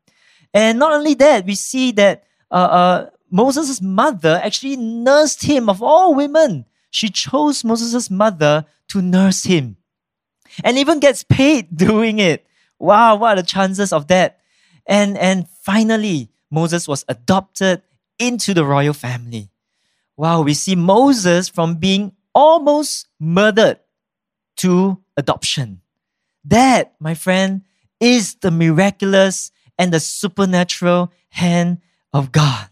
And 0.54 0.78
not 0.78 0.92
only 0.92 1.14
that, 1.14 1.44
we 1.44 1.56
see 1.56 1.92
that 1.92 2.24
uh, 2.50 2.54
uh, 2.54 3.10
Moses' 3.30 3.82
mother 3.82 4.40
actually 4.42 4.76
nursed 4.76 5.42
him 5.42 5.68
of 5.68 5.82
all 5.82 6.14
women. 6.14 6.64
She 6.90 7.08
chose 7.08 7.64
Moses' 7.64 8.10
mother 8.10 8.64
to 8.88 9.02
nurse 9.02 9.44
him 9.44 9.76
and 10.64 10.78
even 10.78 11.00
gets 11.00 11.22
paid 11.24 11.76
doing 11.76 12.18
it. 12.18 12.46
Wow, 12.78 13.16
what 13.16 13.38
are 13.38 13.42
the 13.42 13.46
chances 13.46 13.92
of 13.92 14.06
that? 14.08 14.40
And, 14.86 15.18
and 15.18 15.48
finally, 15.48 16.30
Moses 16.50 16.88
was 16.88 17.04
adopted 17.08 17.82
into 18.20 18.54
the 18.54 18.64
royal 18.64 18.94
family. 18.94 19.50
Wow, 20.16 20.42
we 20.42 20.54
see 20.54 20.76
Moses 20.76 21.48
from 21.48 21.76
being 21.76 22.12
almost 22.34 23.08
murdered 23.18 23.80
to 24.58 25.02
adoption. 25.16 25.80
That, 26.44 26.94
my 27.00 27.14
friend, 27.14 27.62
is 27.98 28.36
the 28.36 28.50
miraculous 28.50 29.50
and 29.78 29.92
the 29.92 30.00
supernatural 30.00 31.10
hand 31.30 31.78
of 32.12 32.32
God. 32.32 32.68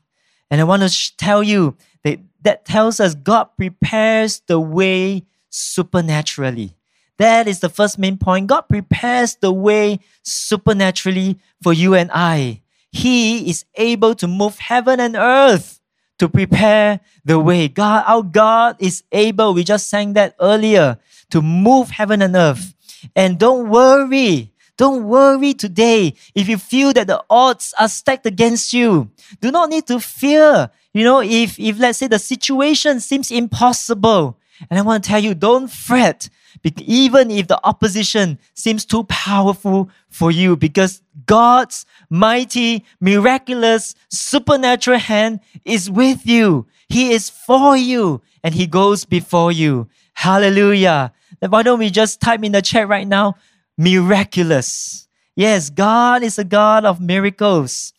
And 0.51 0.61
I 0.61 0.65
want 0.65 0.83
to 0.83 1.17
tell 1.17 1.43
you 1.43 1.77
that 2.05 2.21
that 2.43 2.65
tells 2.65 3.01
us 3.01 3.15
God 3.15 3.45
prepares 3.57 4.41
the 4.47 4.61
way 4.61 5.25
supernaturally. 5.51 6.75
That 7.19 7.49
is 7.49 7.61
the 7.61 7.69
first 7.69 7.99
main 7.99 8.17
point. 8.17 8.47
God 8.47 8.63
prepares 8.63 9.37
the 9.37 9.53
way 9.53 9.99
supernaturally 10.23 11.39
for 11.63 11.73
you 11.73 11.95
and 11.95 12.11
I. 12.13 12.63
He 12.91 13.51
is 13.51 13.65
able 13.75 14.15
to 14.17 14.27
move 14.27 14.59
heaven 14.59 15.01
and 15.01 15.17
earth 15.17 15.81
to 16.19 16.29
prepare 16.29 17.01
the 17.25 17.39
way. 17.39 17.69
God, 17.69 18.05
our 18.07 18.23
God 18.23 18.77
is 18.79 19.05
able, 19.13 19.55
we 19.55 19.65
just 19.65 19.89
sang 19.89 20.15
that 20.15 20.35
earlier, 20.41 20.99
to 21.31 21.43
move 21.43 21.91
heaven 21.91 22.23
and 22.23 22.35
earth. 22.35 22.75
And 23.15 23.39
don't 23.39 23.69
worry. 23.69 24.53
Don't 24.77 25.05
worry 25.05 25.55
today 25.55 26.15
if 26.35 26.49
you 26.49 26.57
feel 26.57 26.93
that 26.93 27.09
the 27.09 27.23
odds 27.29 27.75
are 27.79 27.89
stacked 27.89 28.27
against 28.27 28.73
you. 28.73 29.11
Do 29.41 29.51
not 29.51 29.71
need 29.71 29.87
to 29.89 29.99
fear. 29.99 30.71
You 30.95 31.05
know, 31.05 31.21
if, 31.21 31.59
if 31.59 31.79
let's 31.79 31.99
say 31.99 32.07
the 32.07 32.19
situation 32.19 33.01
seems 33.01 33.31
impossible, 33.31 34.39
and 34.71 34.79
I 34.79 34.83
want 34.83 35.05
to 35.05 35.09
tell 35.09 35.23
you, 35.23 35.35
don't 35.35 35.69
fret, 35.69 36.29
even 36.77 37.31
if 37.31 37.47
the 37.49 37.61
opposition 37.65 38.39
seems 38.55 38.85
too 38.85 39.05
powerful 39.05 39.91
for 40.09 40.31
you, 40.31 40.57
because 40.57 41.03
God's 41.27 41.85
mighty, 42.11 42.85
miraculous, 43.01 43.95
supernatural 44.11 44.99
hand 44.99 45.41
is 45.65 45.91
with 45.91 46.27
you. 46.27 46.67
He 46.89 47.13
is 47.13 47.29
for 47.31 47.77
you, 47.77 48.23
and 48.43 48.55
He 48.55 48.67
goes 48.67 49.05
before 49.05 49.53
you. 49.53 49.89
Hallelujah. 50.15 51.13
Why 51.41 51.63
don't 51.63 51.79
we 51.79 51.91
just 51.91 52.21
type 52.21 52.43
in 52.43 52.53
the 52.53 52.63
chat 52.63 52.89
right 52.89 53.07
now? 53.07 53.37
Miraculous. 53.77 55.07
Yes, 55.37 55.71
God 55.71 56.23
is 56.25 56.39
a 56.39 56.45
God 56.45 56.85
of 56.85 57.01
miracles. 57.01 57.93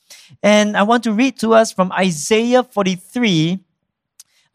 And 0.44 0.76
I 0.76 0.84
want 0.84 1.04
to 1.06 1.14
read 1.14 1.40
to 1.40 1.54
us 1.54 1.72
from 1.72 1.92
Isaiah 1.94 2.64
43, 2.64 3.60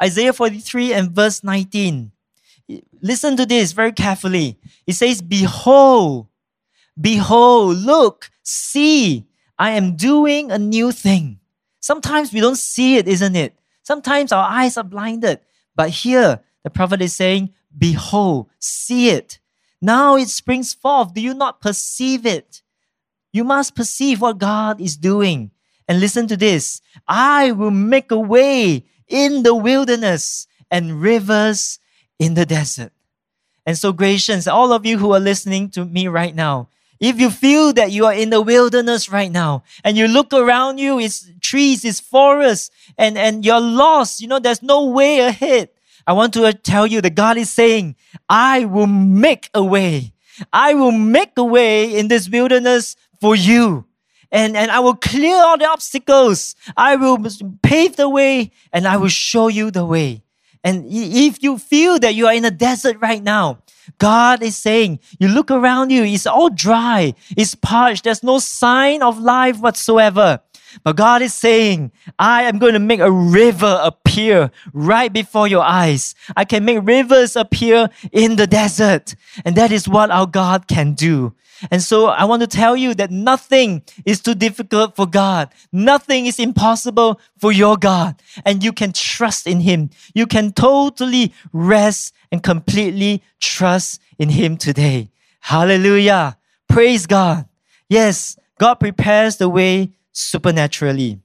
Isaiah 0.03 0.33
43 0.33 0.93
and 0.93 1.11
verse 1.11 1.43
19. 1.43 2.13
Listen 3.01 3.37
to 3.37 3.47
this 3.47 3.73
very 3.73 3.93
carefully. 3.93 4.59
It 4.87 4.95
says, 4.95 5.23
Behold, 5.23 6.27
behold, 7.01 7.79
look, 7.79 8.31
see, 8.43 9.25
I 9.59 9.71
am 9.71 9.97
doing 9.97 10.51
a 10.51 10.59
new 10.59 10.93
thing. 10.93 11.41
Sometimes 11.81 12.33
we 12.33 12.41
don't 12.41 12.59
see 12.59 12.97
it, 12.97 13.07
isn't 13.09 13.37
it? 13.37 13.55
Sometimes 13.83 14.33
our 14.33 14.49
eyes 14.49 14.77
are 14.77 14.85
blinded. 14.85 15.41
But 15.77 15.91
here, 15.91 16.41
the 16.63 16.71
prophet 16.71 17.03
is 17.03 17.15
saying, 17.15 17.53
Behold, 17.77 18.49
see 18.59 19.11
it. 19.11 19.39
Now 19.81 20.17
it 20.17 20.29
springs 20.29 20.73
forth. 20.73 21.13
Do 21.13 21.21
you 21.21 21.35
not 21.35 21.61
perceive 21.61 22.25
it? 22.25 22.63
You 23.33 23.45
must 23.45 23.75
perceive 23.75 24.21
what 24.21 24.39
God 24.39 24.81
is 24.81 24.97
doing. 24.97 25.51
And 25.87 26.01
listen 26.01 26.27
to 26.29 26.37
this 26.37 26.81
I 27.07 27.53
will 27.53 27.71
make 27.71 28.11
a 28.11 28.19
way 28.19 28.87
in 29.09 29.43
the 29.43 29.55
wilderness 29.55 30.47
and 30.71 31.03
rivers 31.03 31.79
in 32.19 32.35
the 32.35 32.47
desert. 32.47 32.93
And 33.67 33.77
so, 33.77 33.93
Gracians, 33.93 34.47
all 34.47 34.73
of 34.73 34.87
you 34.87 34.99
who 34.99 35.13
are 35.13 35.21
listening 35.21 35.71
to 35.71 35.85
me 35.85 36.09
right 36.09 36.35
now, 36.35 36.69
if 37.01 37.19
you 37.21 37.31
feel 37.31 37.73
that 37.75 37.91
you 37.91 38.07
are 38.07 38.15
in 38.15 38.31
the 38.31 38.41
wilderness 38.41 39.11
right 39.11 39.31
now 39.31 39.65
and 39.83 39.97
you 39.97 40.07
look 40.07 40.33
around 40.33 40.79
you, 40.79 40.99
it's 40.99 41.31
trees, 41.41 41.85
it's 41.85 42.01
forests, 42.01 42.71
and, 42.97 43.19
and 43.19 43.45
you're 43.45 43.61
lost, 43.61 44.21
you 44.21 44.29
know, 44.29 44.39
there's 44.39 44.63
no 44.63 44.87
way 44.87 45.21
ahead. 45.21 45.71
I 46.07 46.13
want 46.13 46.35
to 46.35 46.53
tell 46.53 46.87
you 46.87 47.01
that 47.01 47.15
God 47.15 47.37
is 47.37 47.51
saying, 47.51 47.97
I 48.29 48.65
will 48.67 48.87
make 48.87 49.51
a 49.55 49.65
way. 49.65 50.13
I 50.53 50.75
will 50.75 50.93
make 50.93 51.33
a 51.37 51.45
way 51.45 51.97
in 51.99 52.09
this 52.09 52.29
wilderness 52.29 52.97
for 53.21 53.35
you. 53.35 53.87
And, 54.31 54.57
and 54.57 54.71
I 54.71 54.81
will 54.81 54.97
clear 54.97 55.37
all 55.37 55.57
the 55.57 55.69
obstacles. 55.69 56.57
I 56.77 56.97
will 56.97 57.19
pave 57.63 57.97
the 57.97 58.09
way 58.09 58.51
and 58.73 58.87
I 58.87 58.97
will 58.97 59.09
show 59.09 59.49
you 59.49 59.71
the 59.71 59.87
way. 59.87 60.23
And 60.65 60.87
if 60.89 61.43
you 61.43 61.59
feel 61.59 61.99
that 62.01 62.15
you 62.15 62.27
are 62.27 62.35
in 62.35 62.45
a 62.45 62.51
desert 62.51 62.97
right 63.01 63.23
now, 63.23 63.59
God 63.99 64.43
is 64.43 64.57
saying, 64.57 65.01
you 65.19 65.29
look 65.29 65.51
around 65.51 65.91
you, 65.91 66.05
it's 66.05 66.27
all 66.27 66.51
dry, 66.51 67.15
it's 67.37 67.55
parched, 67.55 68.05
there's 68.05 68.23
no 68.23 68.39
sign 68.39 69.03
of 69.03 69.19
life 69.19 69.61
whatsoever. 69.61 70.41
But 70.83 70.97
God 70.97 71.23
is 71.23 71.35
saying, 71.35 71.93
I 72.19 72.43
am 72.45 72.59
going 72.59 72.73
to 72.75 72.79
make 72.79 73.01
a 73.01 73.11
river 73.11 73.81
appear 73.83 74.51
right 74.73 75.13
before 75.13 75.47
your 75.47 75.63
eyes. 75.63 76.15
I 76.37 76.45
can 76.45 76.65
make 76.65 76.79
rivers 76.83 77.37
appear 77.37 77.89
in 78.13 78.37
the 78.37 78.47
desert. 78.47 79.15
And 79.45 79.57
that 79.57 79.73
is 79.73 79.89
what 79.89 80.11
our 80.11 80.27
God 80.27 80.67
can 80.67 80.95
do. 80.95 81.35
And 81.71 81.83
so 81.83 82.07
I 82.07 82.25
want 82.25 82.43
to 82.43 82.47
tell 82.47 82.77
you 82.77 82.95
that 82.95 83.11
nothing 83.11 83.83
is 84.05 84.21
too 84.21 84.35
difficult 84.35 84.97
for 84.97 85.07
God. 85.07 85.51
Nothing 85.73 86.27
is 86.27 86.39
impossible 86.39 87.21
for 87.39 87.53
your 87.53 87.77
God. 87.77 88.21
And 88.45 88.63
you 88.63 88.73
can 88.73 88.93
trust 88.93 89.47
in 89.47 89.61
Him. 89.61 89.91
You 90.15 90.27
can 90.27 90.53
totally 90.53 91.33
rest 91.53 92.15
and 92.33 92.43
completely 92.43 93.23
trust 93.41 94.01
in 94.19 94.31
Him 94.31 94.57
today. 94.57 95.11
Hallelujah. 95.41 96.37
Praise 96.69 97.07
God. 97.07 97.47
Yes, 97.89 98.37
God 98.59 98.75
prepares 98.75 99.37
the 99.37 99.49
way 99.49 99.93
supernaturally. 100.15 101.21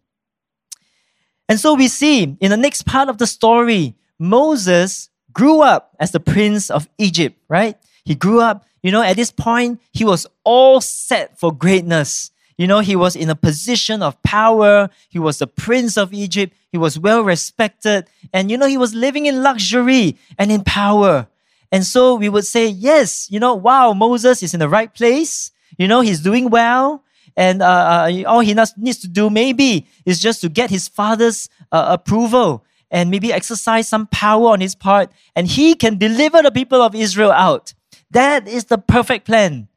And 1.48 1.60
so 1.60 1.74
we 1.74 1.88
see 1.88 2.36
in 2.40 2.52
the 2.52 2.58
next 2.58 2.86
part 2.86 3.08
of 3.08 3.18
the 3.18 3.28
story, 3.28 3.96
Moses 4.20 5.10
grew 5.32 5.62
up 5.62 5.96
as 6.00 6.12
the 6.12 6.20
prince 6.20 6.70
of 6.70 6.90
Egypt, 6.98 7.38
right? 7.48 7.78
He 8.04 8.16
grew 8.16 8.42
up, 8.42 8.66
you 8.84 8.92
know, 8.92 9.02
at 9.02 9.16
this 9.16 9.32
point, 9.32 9.80
he 9.92 10.04
was 10.04 10.28
all 10.44 10.82
set 10.82 11.40
for 11.40 11.54
greatness. 11.54 12.32
You 12.58 12.68
know, 12.68 12.80
he 12.80 12.96
was 12.96 13.16
in 13.16 13.30
a 13.30 13.36
position 13.36 14.04
of 14.04 14.22
power. 14.22 14.90
He 15.08 15.18
was 15.18 15.40
the 15.40 15.48
prince 15.48 15.98
of 15.98 16.14
Egypt. 16.14 16.54
He 16.72 16.78
was 16.78 17.00
well 17.00 17.24
respected. 17.24 18.08
And, 18.34 18.52
you 18.52 18.58
know, 18.58 18.68
he 18.68 18.78
was 18.78 18.94
living 18.94 19.28
in 19.28 19.42
luxury 19.42 20.18
and 20.38 20.52
in 20.52 20.64
power. 20.64 21.28
And 21.72 21.86
so 21.86 22.16
we 22.16 22.30
would 22.30 22.46
say, 22.46 22.68
yes, 22.68 23.30
you 23.32 23.40
know, 23.40 23.56
wow, 23.56 23.94
Moses 23.94 24.44
is 24.44 24.54
in 24.54 24.60
the 24.60 24.70
right 24.70 24.94
place. 24.94 25.52
You 25.78 25.88
know, 25.88 26.02
he's 26.02 26.20
doing 26.20 26.50
well. 26.50 27.04
And 27.40 27.62
uh, 27.62 27.66
uh, 27.66 28.24
all 28.28 28.42
he 28.42 28.54
needs 28.54 29.00
to 29.00 29.08
do 29.08 29.30
maybe 29.30 29.88
is 30.06 30.20
just 30.20 30.42
to 30.42 30.50
get 30.50 30.70
his 30.70 30.90
father's 30.90 31.48
uh, 31.72 31.86
approval 31.88 32.66
and 32.92 33.10
maybe 33.10 33.32
exercise 33.32 33.88
some 33.88 34.08
power 34.08 34.50
on 34.50 34.60
his 34.60 34.76
part, 34.76 35.10
and 35.38 35.48
he 35.48 35.74
can 35.74 35.98
deliver 35.98 36.42
the 36.42 36.52
people 36.52 36.82
of 36.82 36.94
Israel 36.94 37.32
out. 37.32 37.74
That 38.12 38.46
is 38.46 38.66
the 38.66 38.78
perfect 38.78 39.26
plan. 39.26 39.70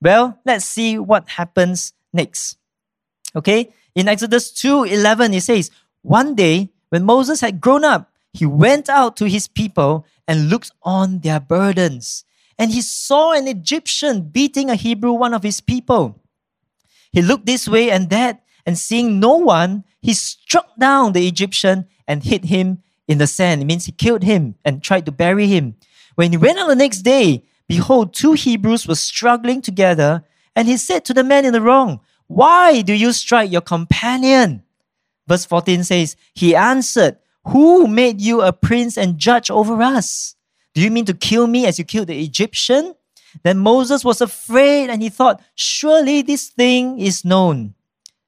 Well, 0.00 0.38
let's 0.46 0.64
see 0.64 0.98
what 0.98 1.28
happens 1.28 1.92
next. 2.14 2.56
Okay, 3.36 3.68
in 3.94 4.08
Exodus 4.08 4.50
2 4.52 4.84
11, 4.84 5.34
it 5.34 5.42
says, 5.42 5.70
One 6.00 6.34
day, 6.34 6.70
when 6.88 7.04
Moses 7.04 7.42
had 7.42 7.60
grown 7.60 7.84
up, 7.84 8.10
he 8.32 8.46
went 8.46 8.88
out 8.88 9.14
to 9.18 9.28
his 9.28 9.46
people 9.46 10.06
and 10.26 10.48
looked 10.48 10.70
on 10.82 11.18
their 11.18 11.38
burdens. 11.38 12.24
And 12.58 12.70
he 12.70 12.80
saw 12.80 13.32
an 13.32 13.46
Egyptian 13.46 14.22
beating 14.22 14.70
a 14.70 14.74
Hebrew, 14.74 15.12
one 15.12 15.34
of 15.34 15.42
his 15.42 15.60
people. 15.60 16.23
He 17.14 17.22
looked 17.22 17.46
this 17.46 17.68
way 17.68 17.92
and 17.92 18.10
that, 18.10 18.42
and 18.66 18.76
seeing 18.76 19.20
no 19.20 19.36
one, 19.36 19.84
he 20.02 20.14
struck 20.14 20.76
down 20.76 21.12
the 21.12 21.28
Egyptian 21.28 21.86
and 22.08 22.24
hit 22.24 22.46
him 22.46 22.82
in 23.06 23.18
the 23.18 23.28
sand. 23.28 23.62
It 23.62 23.66
means 23.66 23.86
he 23.86 23.92
killed 23.92 24.24
him 24.24 24.56
and 24.64 24.82
tried 24.82 25.06
to 25.06 25.12
bury 25.12 25.46
him. 25.46 25.76
When 26.16 26.32
he 26.32 26.36
went 26.36 26.58
out 26.58 26.66
the 26.66 26.74
next 26.74 27.02
day, 27.02 27.44
behold, 27.68 28.14
two 28.14 28.32
Hebrews 28.32 28.88
were 28.88 28.96
struggling 28.96 29.62
together, 29.62 30.24
and 30.56 30.66
he 30.66 30.76
said 30.76 31.04
to 31.04 31.14
the 31.14 31.22
man 31.22 31.44
in 31.44 31.52
the 31.52 31.60
wrong, 31.60 32.00
Why 32.26 32.82
do 32.82 32.92
you 32.92 33.12
strike 33.12 33.52
your 33.52 33.60
companion? 33.60 34.64
Verse 35.28 35.44
14 35.44 35.84
says, 35.84 36.16
He 36.34 36.56
answered, 36.56 37.18
Who 37.46 37.86
made 37.86 38.20
you 38.20 38.40
a 38.40 38.52
prince 38.52 38.98
and 38.98 39.18
judge 39.18 39.52
over 39.52 39.80
us? 39.82 40.34
Do 40.74 40.80
you 40.80 40.90
mean 40.90 41.04
to 41.04 41.14
kill 41.14 41.46
me 41.46 41.64
as 41.64 41.78
you 41.78 41.84
killed 41.84 42.08
the 42.08 42.20
Egyptian? 42.20 42.96
Then 43.42 43.58
Moses 43.58 44.04
was 44.04 44.20
afraid 44.20 44.90
and 44.90 45.02
he 45.02 45.08
thought, 45.08 45.42
Surely 45.54 46.22
this 46.22 46.48
thing 46.48 46.98
is 47.00 47.24
known. 47.24 47.74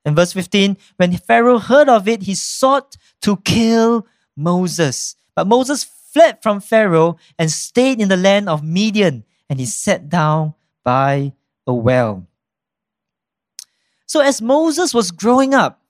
In 0.05 0.15
verse 0.15 0.33
15, 0.33 0.77
when 0.97 1.17
Pharaoh 1.17 1.59
heard 1.59 1.89
of 1.89 2.07
it, 2.07 2.23
he 2.23 2.35
sought 2.35 2.97
to 3.23 3.37
kill 3.39 4.07
Moses. 4.37 5.17
But 5.35 5.47
Moses 5.47 5.85
fled 5.85 6.43
from 6.43 6.61
Pharaoh 6.61 7.17
and 7.39 7.51
stayed 7.51 8.01
in 8.01 8.09
the 8.09 8.17
land 8.17 8.49
of 8.49 8.63
Midian, 8.63 9.25
and 9.51 9.59
he 9.59 9.67
sat 9.67 10.09
down 10.09 10.55
by 10.85 11.33
a 11.67 11.75
well. 11.75 12.27
So, 14.07 14.21
as 14.21 14.41
Moses 14.41 14.95
was 14.95 15.11
growing 15.11 15.55
up, 15.55 15.83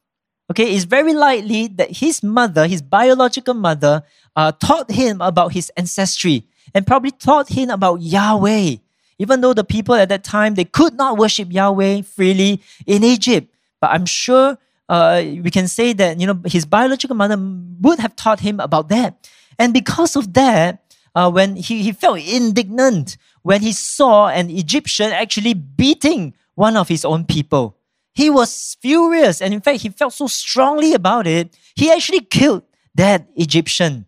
okay, 0.51 0.75
it's 0.75 0.85
very 0.85 1.13
likely 1.13 1.69
that 1.69 1.99
his 1.99 2.23
mother, 2.23 2.67
his 2.67 2.81
biological 2.81 3.53
mother, 3.53 4.03
uh, 4.35 4.53
taught 4.53 4.91
him 4.91 5.21
about 5.21 5.53
his 5.53 5.71
ancestry 5.77 6.49
and 6.75 6.87
probably 6.87 7.11
taught 7.11 7.51
him 7.51 7.69
about 7.69 8.01
Yahweh 8.01 8.77
even 9.19 9.41
though 9.41 9.55
the 9.55 9.65
people 9.65 9.95
at 9.95 10.09
that 10.09 10.25
time 10.25 10.55
they 10.55 10.65
could 10.65 10.95
not 10.95 11.17
worship 11.17 11.53
Yahweh 11.53 12.03
freely 12.03 12.63
in 12.87 13.05
Egypt. 13.05 13.53
But 13.81 13.91
I'm 13.91 14.07
sure 14.07 14.59
uh, 14.89 15.23
we 15.25 15.51
can 15.51 15.69
say 15.69 15.93
that 15.95 16.21
you 16.21 16.27
know 16.27 16.41
his 16.47 16.65
biological 16.65 17.17
mother 17.17 17.37
would 17.81 17.99
have 17.99 18.17
taught 18.17 18.41
him 18.41 18.61
about 18.61 18.89
that. 18.89 19.29
And 19.59 19.73
because 19.73 20.17
of 20.17 20.35
that, 20.35 20.83
uh, 21.15 21.31
when 21.31 21.57
he, 21.57 21.83
he 21.83 21.93
felt 21.93 22.21
indignant 22.21 23.17
when 23.43 23.63
he 23.63 23.73
saw 23.73 24.29
an 24.29 24.51
Egyptian 24.51 25.13
actually 25.13 25.55
beating 25.55 26.35
one 26.57 26.77
of 26.77 26.89
his 26.89 27.05
own 27.05 27.25
people. 27.25 27.77
He 28.13 28.29
was 28.29 28.77
furious, 28.81 29.41
and 29.41 29.55
in 29.55 29.61
fact, 29.61 29.83
he 29.83 29.89
felt 29.89 30.15
so 30.15 30.27
strongly 30.27 30.95
about 30.95 31.27
it, 31.27 31.57
he 31.77 31.93
actually 31.93 32.21
killed 32.21 32.65
that 32.97 33.29
Egyptian. 33.37 34.07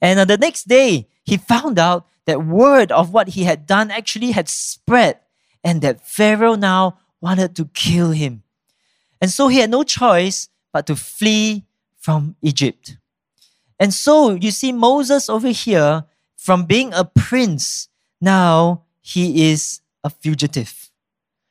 And 0.00 0.18
uh, 0.18 0.24
the 0.24 0.38
next 0.38 0.66
day, 0.66 1.06
he 1.24 1.36
found 1.36 1.78
out 1.78 2.08
that 2.26 2.44
word 2.44 2.92
of 2.92 3.12
what 3.12 3.28
he 3.28 3.44
had 3.44 3.66
done 3.66 3.90
actually 3.90 4.32
had 4.32 4.48
spread 4.48 5.18
and 5.64 5.82
that 5.82 6.06
Pharaoh 6.06 6.54
now 6.54 6.98
wanted 7.20 7.54
to 7.56 7.66
kill 7.66 8.10
him. 8.10 8.42
And 9.20 9.30
so 9.30 9.48
he 9.48 9.58
had 9.58 9.70
no 9.70 9.82
choice 9.82 10.48
but 10.72 10.86
to 10.86 10.96
flee 10.96 11.64
from 11.98 12.36
Egypt. 12.42 12.96
And 13.78 13.94
so 13.94 14.32
you 14.32 14.50
see 14.50 14.72
Moses 14.72 15.28
over 15.28 15.48
here, 15.48 16.04
from 16.36 16.64
being 16.64 16.92
a 16.92 17.04
prince, 17.04 17.88
now 18.20 18.82
he 19.00 19.50
is 19.50 19.80
a 20.02 20.10
fugitive. 20.10 20.90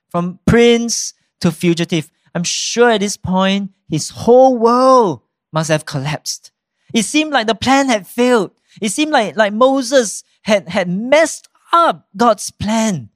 From 0.10 0.40
prince 0.46 1.14
to 1.40 1.52
fugitive. 1.52 2.12
I'm 2.36 2.44
sure 2.44 2.92
at 2.92 3.02
this 3.02 3.18
point, 3.18 3.72
his 3.90 4.10
whole 4.10 4.58
world 4.58 5.22
must 5.52 5.70
have 5.70 5.86
collapsed. 5.86 6.52
It 6.94 7.04
seemed 7.04 7.32
like 7.32 7.48
the 7.48 7.56
plan 7.56 7.88
had 7.88 8.08
failed. 8.08 8.52
It 8.82 8.90
seemed 8.90 9.12
like, 9.12 9.36
like 9.36 9.54
Moses 9.54 10.24
had, 10.42 10.70
had 10.70 10.90
messed 10.90 11.48
up 11.72 12.08
God's 12.16 12.52
plan. 12.52 13.10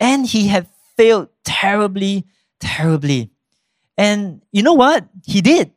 And 0.00 0.26
he 0.26 0.48
had 0.48 0.68
failed 0.96 1.28
terribly, 1.44 2.26
terribly. 2.60 3.30
And 3.96 4.42
you 4.52 4.62
know 4.62 4.74
what? 4.74 5.06
He 5.24 5.40
did. 5.40 5.72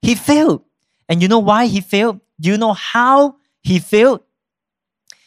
He 0.00 0.14
failed. 0.14 0.64
And 1.08 1.22
you 1.22 1.28
know 1.28 1.38
why 1.38 1.66
he 1.66 1.80
failed? 1.80 2.20
Do 2.40 2.50
you 2.50 2.58
know 2.58 2.72
how 2.72 3.36
he 3.62 3.78
failed? 3.78 4.22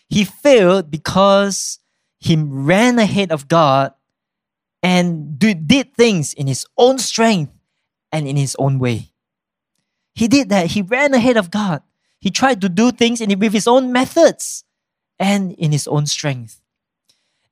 He 0.10 0.24
failed 0.24 0.92
because 0.92 1.80
he 2.20 2.36
ran 2.36 3.00
ahead 3.00 3.32
of 3.32 3.48
God 3.48 3.94
and 4.84 5.38
did 5.40 5.96
things 5.96 6.34
in 6.34 6.48
his 6.48 6.66
own 6.78 6.98
strength 6.98 7.54
and 8.12 8.28
in 8.28 8.36
his 8.36 8.56
own 8.58 8.80
way. 8.80 9.12
He 10.14 10.28
did 10.28 10.50
that. 10.50 10.68
He 10.68 10.82
ran 10.82 11.14
ahead 11.14 11.38
of 11.38 11.52
God. 11.52 11.82
He 12.20 12.30
tried 12.30 12.62
to 12.62 12.70
do 12.70 12.92
things 12.92 13.22
in, 13.22 13.38
with 13.40 13.54
his 13.54 13.68
own 13.68 13.92
methods 13.92 14.64
and 15.22 15.54
in 15.54 15.72
his 15.72 15.88
own 15.88 16.08
strength. 16.08 16.60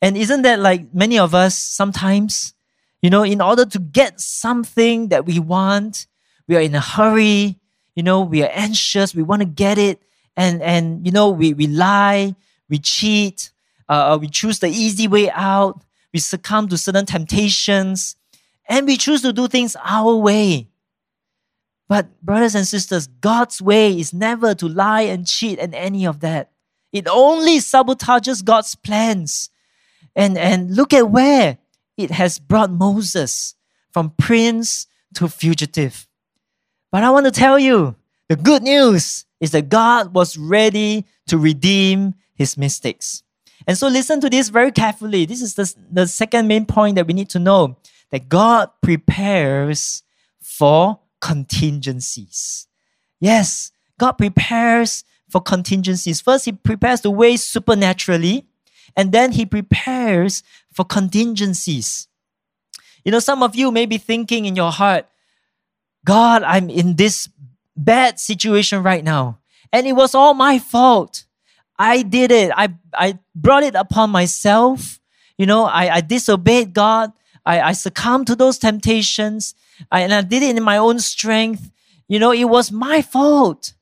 And 0.01 0.17
isn't 0.17 0.41
that 0.41 0.60
like 0.60 0.93
many 0.93 1.19
of 1.19 1.36
us 1.36 1.55
sometimes? 1.55 2.53
You 3.01 3.10
know, 3.10 3.23
in 3.23 3.41
order 3.41 3.63
to 3.63 3.79
get 3.79 4.19
something 4.19 5.10
that 5.10 5.25
we 5.25 5.39
want, 5.39 6.08
we 6.47 6.58
are 6.58 6.62
in 6.62 6.73
a 6.73 6.82
hurry, 6.82 7.60
you 7.95 8.03
know, 8.03 8.21
we 8.21 8.43
are 8.43 8.49
anxious, 8.51 9.13
we 9.13 9.23
want 9.23 9.41
to 9.41 9.45
get 9.45 9.77
it, 9.77 10.01
and 10.36 10.62
and 10.62 11.05
you 11.05 11.12
know, 11.12 11.29
we, 11.29 11.53
we 11.53 11.67
lie, 11.67 12.36
we 12.69 12.79
cheat, 12.79 13.51
uh, 13.88 14.13
uh, 14.13 14.17
we 14.17 14.27
choose 14.27 14.60
the 14.60 14.67
easy 14.67 15.08
way 15.08 15.29
out, 15.29 15.86
we 16.12 16.19
succumb 16.19 16.67
to 16.69 16.77
certain 16.77 17.05
temptations, 17.05 18.15
and 18.67 18.88
we 18.88 18.97
choose 18.97 19.21
to 19.21 19.32
do 19.32 19.47
things 19.47 19.77
our 19.86 20.15
way. 20.15 20.67
But, 21.88 22.21
brothers 22.21 22.55
and 22.55 22.67
sisters, 22.67 23.08
God's 23.08 23.62
way 23.62 23.99
is 23.99 24.13
never 24.13 24.53
to 24.55 24.67
lie 24.67 25.01
and 25.01 25.25
cheat 25.25 25.58
and 25.60 25.73
any 25.73 26.05
of 26.05 26.19
that. 26.19 26.51
It 26.91 27.08
only 27.08 27.58
sabotages 27.58 28.43
God's 28.43 28.75
plans. 28.75 29.49
And, 30.15 30.38
and 30.38 30.75
look 30.75 30.93
at 30.93 31.10
where 31.10 31.58
it 31.97 32.12
has 32.12 32.39
brought 32.39 32.71
Moses 32.71 33.56
from 33.91 34.12
prince 34.17 34.88
to 35.15 35.28
fugitive. 35.28 36.08
But 36.91 37.04
I 37.04 37.10
want 37.10 37.25
to 37.25 37.32
tell 37.32 37.60
you 37.60 37.95
the 38.28 38.36
good 38.36 38.63
news 38.63 39.25
is 39.39 39.52
that 39.52 39.69
God 39.69 40.13
was 40.13 40.38
ready 40.38 41.06
to 41.28 41.38
redeem 41.38 42.15
his 42.36 42.58
mistakes. 42.58 43.23
And 43.67 43.78
so 43.78 43.88
listen 43.88 44.21
to 44.21 44.30
this 44.30 44.49
very 44.49 44.71
carefully. 44.71 45.25
This 45.25 45.41
is 45.41 45.56
the, 45.56 45.73
the 45.91 46.08
second 46.08 46.47
main 46.47 46.65
point 46.65 46.95
that 46.95 47.06
we 47.06 47.13
need 47.13 47.30
to 47.30 47.39
know 47.39 47.78
that 48.12 48.30
God 48.30 48.69
prepares 48.82 50.04
for 50.39 50.99
contingencies. 51.21 52.67
Yes, 53.19 53.71
God 53.99 54.13
prepares 54.13 55.04
for 55.29 55.41
contingencies. 55.41 56.21
First, 56.21 56.45
He 56.45 56.51
prepares 56.51 57.01
the 57.01 57.11
way 57.11 57.37
supernaturally, 57.37 58.45
and 58.95 59.11
then 59.11 59.31
He 59.31 59.45
prepares 59.45 60.43
for 60.73 60.83
contingencies. 60.83 62.07
You 63.05 63.11
know, 63.11 63.19
some 63.19 63.43
of 63.43 63.55
you 63.55 63.71
may 63.71 63.85
be 63.85 63.97
thinking 63.97 64.45
in 64.45 64.55
your 64.55 64.71
heart, 64.71 65.07
God, 66.05 66.43
I'm 66.43 66.69
in 66.69 66.95
this 66.95 67.29
bad 67.77 68.19
situation 68.19 68.83
right 68.83 69.03
now, 69.03 69.39
and 69.71 69.87
it 69.87 69.93
was 69.93 70.15
all 70.15 70.33
my 70.33 70.59
fault. 70.59 71.25
I 71.77 72.01
did 72.01 72.31
it. 72.31 72.51
I, 72.55 72.73
I 72.93 73.19
brought 73.33 73.63
it 73.63 73.75
upon 73.75 74.09
myself. 74.09 74.99
You 75.37 75.45
know, 75.45 75.63
I, 75.63 75.95
I 75.95 76.01
disobeyed 76.01 76.73
God. 76.73 77.13
I, 77.45 77.61
I 77.61 77.71
succumbed 77.71 78.27
to 78.27 78.35
those 78.35 78.57
temptations. 78.57 79.55
I, 79.89 80.01
and 80.01 80.13
I 80.13 80.21
did 80.21 80.43
it 80.43 80.57
in 80.57 80.61
my 80.61 80.77
own 80.77 80.99
strength. 80.99 81.71
You 82.09 82.19
know, 82.19 82.33
it 82.33 82.45
was 82.45 82.71
my 82.71 83.01
fault. 83.01 83.73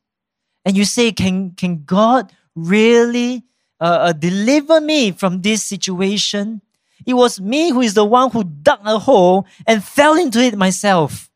And 0.67 0.75
you 0.75 0.83
say, 0.83 1.13
can, 1.13 1.51
can 1.51 1.85
God 1.85 2.33
really 2.53 3.45
uh, 3.79 3.83
uh, 3.85 4.11
deliver 4.11 4.81
me 4.81 5.13
from 5.13 5.41
this 5.41 5.63
situation? 5.63 6.61
It 7.05 7.13
was 7.13 7.39
me 7.39 7.69
who 7.69 7.79
is 7.79 7.93
the 7.93 8.03
one 8.03 8.31
who 8.31 8.43
dug 8.43 8.81
a 8.83 8.99
hole 8.99 9.47
and 9.65 9.81
fell 9.81 10.15
into 10.15 10.41
it 10.41 10.57
myself. 10.57 11.31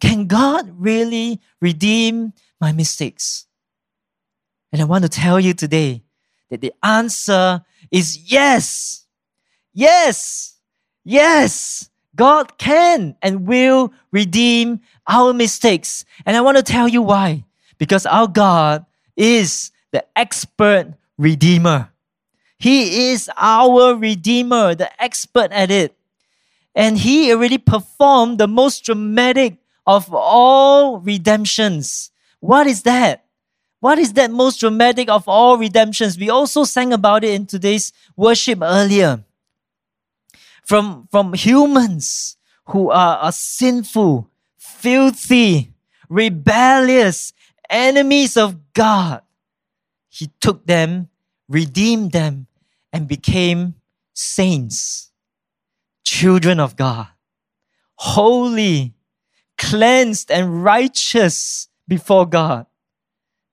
Can 0.00 0.26
God 0.26 0.68
really 0.74 1.40
redeem 1.60 2.32
my 2.60 2.72
mistakes? 2.72 3.46
And 4.72 4.82
I 4.82 4.84
want 4.84 5.04
to 5.04 5.08
tell 5.08 5.38
you 5.38 5.54
today 5.54 6.02
that 6.50 6.60
the 6.60 6.72
answer 6.82 7.62
is 7.92 8.32
yes. 8.32 9.06
Yes. 9.72 10.58
Yes. 11.04 11.88
God 12.16 12.58
can 12.58 13.14
and 13.22 13.46
will 13.46 13.92
redeem 14.10 14.80
our 15.06 15.32
mistakes. 15.32 16.04
And 16.26 16.36
I 16.36 16.40
want 16.40 16.56
to 16.56 16.64
tell 16.64 16.88
you 16.88 17.00
why. 17.00 17.44
Because 17.82 18.06
our 18.06 18.28
God 18.28 18.86
is 19.16 19.72
the 19.90 20.06
expert 20.16 20.94
redeemer. 21.18 21.90
He 22.60 23.10
is 23.10 23.28
our 23.36 23.96
redeemer, 23.96 24.76
the 24.76 24.86
expert 25.02 25.50
at 25.50 25.72
it. 25.72 25.92
And 26.76 26.96
he 26.96 27.32
already 27.32 27.58
performed 27.58 28.38
the 28.38 28.46
most 28.46 28.84
dramatic 28.84 29.56
of 29.84 30.14
all 30.14 31.00
redemptions. 31.00 32.12
What 32.38 32.68
is 32.68 32.84
that? 32.84 33.24
What 33.80 33.98
is 33.98 34.12
that 34.12 34.30
most 34.30 34.60
dramatic 34.60 35.08
of 35.08 35.26
all 35.26 35.58
redemptions? 35.58 36.16
We 36.16 36.30
also 36.30 36.62
sang 36.62 36.92
about 36.92 37.24
it 37.24 37.34
in 37.34 37.46
today's 37.46 37.92
worship 38.14 38.60
earlier 38.62 39.24
from, 40.64 41.08
from 41.10 41.34
humans 41.34 42.36
who 42.66 42.90
are, 42.90 43.16
are 43.16 43.32
sinful, 43.32 44.30
filthy, 44.56 45.72
rebellious, 46.08 47.32
enemies 47.72 48.36
of 48.36 48.72
God. 48.74 49.22
He 50.08 50.30
took 50.40 50.66
them, 50.66 51.08
redeemed 51.48 52.12
them, 52.12 52.46
and 52.92 53.08
became 53.08 53.74
saints, 54.14 55.10
children 56.04 56.60
of 56.60 56.76
God, 56.76 57.08
holy, 57.96 58.94
cleansed, 59.56 60.30
and 60.30 60.62
righteous 60.62 61.68
before 61.88 62.26
God. 62.26 62.66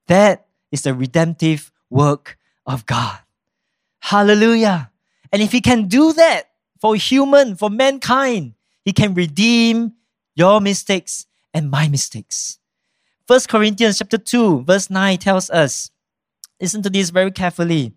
That 0.07 0.45
is 0.71 0.83
the 0.83 0.93
redemptive 0.93 1.71
work 1.89 2.37
of 2.65 2.85
God. 2.85 3.17
Hallelujah. 4.01 4.91
And 5.31 5.41
if 5.41 5.51
He 5.51 5.61
can 5.61 5.87
do 5.87 6.13
that, 6.13 6.49
for 6.79 6.95
human, 6.95 7.55
for 7.55 7.69
mankind. 7.69 8.53
He 8.83 8.93
can 8.93 9.13
redeem 9.13 9.93
your 10.35 10.61
mistakes 10.61 11.27
and 11.53 11.69
my 11.69 11.87
mistakes. 11.87 12.58
First 13.29 13.47
Corinthians 13.47 13.99
chapter 13.99 14.17
2, 14.17 14.63
verse 14.63 14.89
9 14.89 15.19
tells 15.19 15.51
us, 15.51 15.91
listen 16.59 16.81
to 16.81 16.89
this 16.89 17.11
very 17.11 17.29
carefully. 17.29 17.93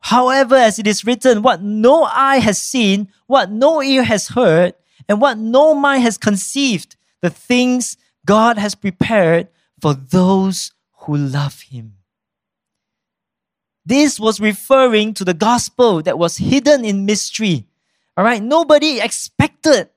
However, 0.00 0.56
as 0.56 0.80
it 0.80 0.86
is 0.88 1.04
written, 1.04 1.42
what 1.42 1.62
no 1.62 2.02
eye 2.02 2.40
has 2.40 2.60
seen, 2.60 3.06
what 3.28 3.52
no 3.52 3.80
ear 3.80 4.02
has 4.02 4.26
heard, 4.26 4.74
and 5.08 5.20
what 5.20 5.38
no 5.38 5.74
mind 5.74 6.02
has 6.02 6.18
conceived, 6.18 6.96
the 7.20 7.30
things 7.30 7.96
God 8.26 8.58
has 8.58 8.74
prepared 8.74 9.46
for 9.80 9.94
those 9.94 10.72
who 11.02 11.16
love 11.16 11.60
Him. 11.60 11.98
This 13.86 14.18
was 14.18 14.40
referring 14.40 15.14
to 15.14 15.24
the 15.24 15.34
gospel 15.34 16.02
that 16.02 16.18
was 16.18 16.38
hidden 16.38 16.84
in 16.84 17.06
mystery 17.06 17.66
all 18.16 18.24
right, 18.24 18.42
nobody 18.42 19.00
expected 19.00 19.88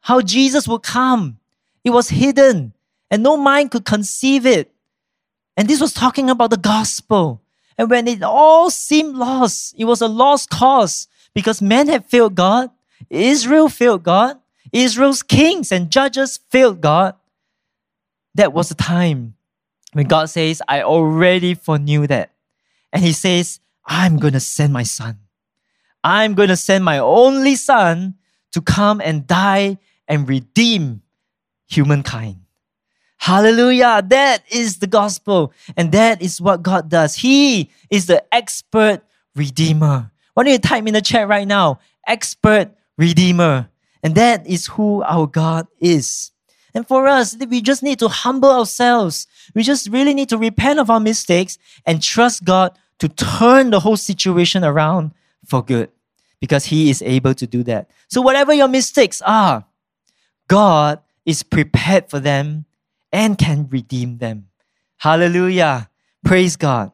how 0.00 0.20
Jesus 0.20 0.66
would 0.66 0.82
come. 0.82 1.38
It 1.84 1.90
was 1.90 2.10
hidden 2.10 2.74
and 3.10 3.22
no 3.22 3.36
mind 3.36 3.70
could 3.70 3.84
conceive 3.84 4.46
it. 4.46 4.72
And 5.56 5.68
this 5.68 5.80
was 5.80 5.92
talking 5.92 6.30
about 6.30 6.50
the 6.50 6.56
gospel. 6.56 7.42
And 7.78 7.90
when 7.90 8.08
it 8.08 8.22
all 8.22 8.70
seemed 8.70 9.16
lost, 9.16 9.74
it 9.78 9.84
was 9.84 10.00
a 10.00 10.08
lost 10.08 10.50
cause 10.50 11.08
because 11.34 11.60
men 11.60 11.88
had 11.88 12.06
failed 12.06 12.34
God, 12.34 12.70
Israel 13.10 13.68
failed 13.68 14.02
God, 14.02 14.38
Israel's 14.72 15.22
kings 15.22 15.70
and 15.70 15.90
judges 15.90 16.40
failed 16.50 16.80
God. 16.80 17.14
That 18.34 18.52
was 18.52 18.68
the 18.68 18.74
time 18.74 19.34
when 19.92 20.06
God 20.06 20.28
says, 20.28 20.60
I 20.66 20.82
already 20.82 21.54
foreknew 21.54 22.06
that. 22.08 22.32
And 22.92 23.02
He 23.02 23.12
says, 23.12 23.60
I'm 23.86 24.18
going 24.18 24.32
to 24.32 24.40
send 24.40 24.72
my 24.72 24.82
son. 24.82 25.18
I'm 26.02 26.34
going 26.34 26.48
to 26.48 26.56
send 26.56 26.84
my 26.84 26.98
only 26.98 27.56
son 27.56 28.14
to 28.52 28.60
come 28.60 29.00
and 29.00 29.26
die 29.26 29.78
and 30.06 30.28
redeem 30.28 31.02
humankind. 31.66 32.43
Hallelujah. 33.24 34.04
That 34.06 34.42
is 34.50 34.80
the 34.80 34.86
gospel. 34.86 35.54
And 35.78 35.92
that 35.92 36.20
is 36.20 36.42
what 36.42 36.62
God 36.62 36.90
does. 36.90 37.14
He 37.14 37.70
is 37.88 38.04
the 38.04 38.22
expert 38.34 39.00
redeemer. 39.34 40.10
Why 40.34 40.44
don't 40.44 40.52
you 40.52 40.58
type 40.58 40.86
in 40.86 40.92
the 40.92 41.00
chat 41.00 41.26
right 41.26 41.48
now? 41.48 41.80
Expert 42.06 42.72
redeemer. 42.98 43.70
And 44.02 44.14
that 44.16 44.46
is 44.46 44.66
who 44.66 45.02
our 45.04 45.26
God 45.26 45.66
is. 45.80 46.32
And 46.74 46.86
for 46.86 47.06
us, 47.06 47.34
we 47.48 47.62
just 47.62 47.82
need 47.82 47.98
to 48.00 48.08
humble 48.08 48.50
ourselves. 48.50 49.26
We 49.54 49.62
just 49.62 49.88
really 49.88 50.12
need 50.12 50.28
to 50.28 50.36
repent 50.36 50.78
of 50.78 50.90
our 50.90 51.00
mistakes 51.00 51.56
and 51.86 52.02
trust 52.02 52.44
God 52.44 52.78
to 52.98 53.08
turn 53.08 53.70
the 53.70 53.80
whole 53.80 53.96
situation 53.96 54.64
around 54.64 55.12
for 55.46 55.64
good 55.64 55.88
because 56.40 56.66
He 56.66 56.90
is 56.90 57.00
able 57.00 57.32
to 57.32 57.46
do 57.46 57.62
that. 57.62 57.88
So, 58.08 58.20
whatever 58.20 58.52
your 58.52 58.68
mistakes 58.68 59.22
are, 59.22 59.64
God 60.46 61.00
is 61.24 61.42
prepared 61.42 62.10
for 62.10 62.20
them 62.20 62.66
and 63.14 63.38
can 63.38 63.68
redeem 63.70 64.18
them. 64.18 64.48
Hallelujah. 64.98 65.88
Praise 66.24 66.56
God. 66.56 66.90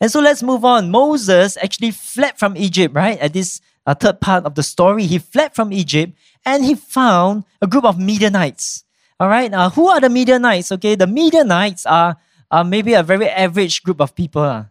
And 0.00 0.10
so 0.10 0.20
let's 0.20 0.42
move 0.42 0.64
on. 0.64 0.90
Moses 0.90 1.56
actually 1.56 1.92
fled 1.92 2.36
from 2.36 2.56
Egypt, 2.56 2.92
right? 2.92 3.16
At 3.20 3.32
this 3.32 3.60
uh, 3.86 3.94
third 3.94 4.20
part 4.20 4.44
of 4.44 4.56
the 4.56 4.64
story, 4.64 5.06
he 5.06 5.18
fled 5.18 5.54
from 5.54 5.72
Egypt 5.72 6.12
and 6.44 6.64
he 6.64 6.74
found 6.74 7.44
a 7.62 7.68
group 7.68 7.84
of 7.84 7.98
Midianites. 7.98 8.84
All 9.20 9.28
right. 9.28 9.48
Now, 9.48 9.70
who 9.70 9.86
are 9.86 10.00
the 10.00 10.10
Midianites? 10.10 10.72
Okay. 10.72 10.96
The 10.96 11.06
Midianites 11.06 11.86
are, 11.86 12.16
are 12.50 12.64
maybe 12.64 12.94
a 12.94 13.04
very 13.04 13.28
average 13.28 13.84
group 13.84 14.00
of 14.00 14.14
people 14.14 14.42
uh, 14.42 14.64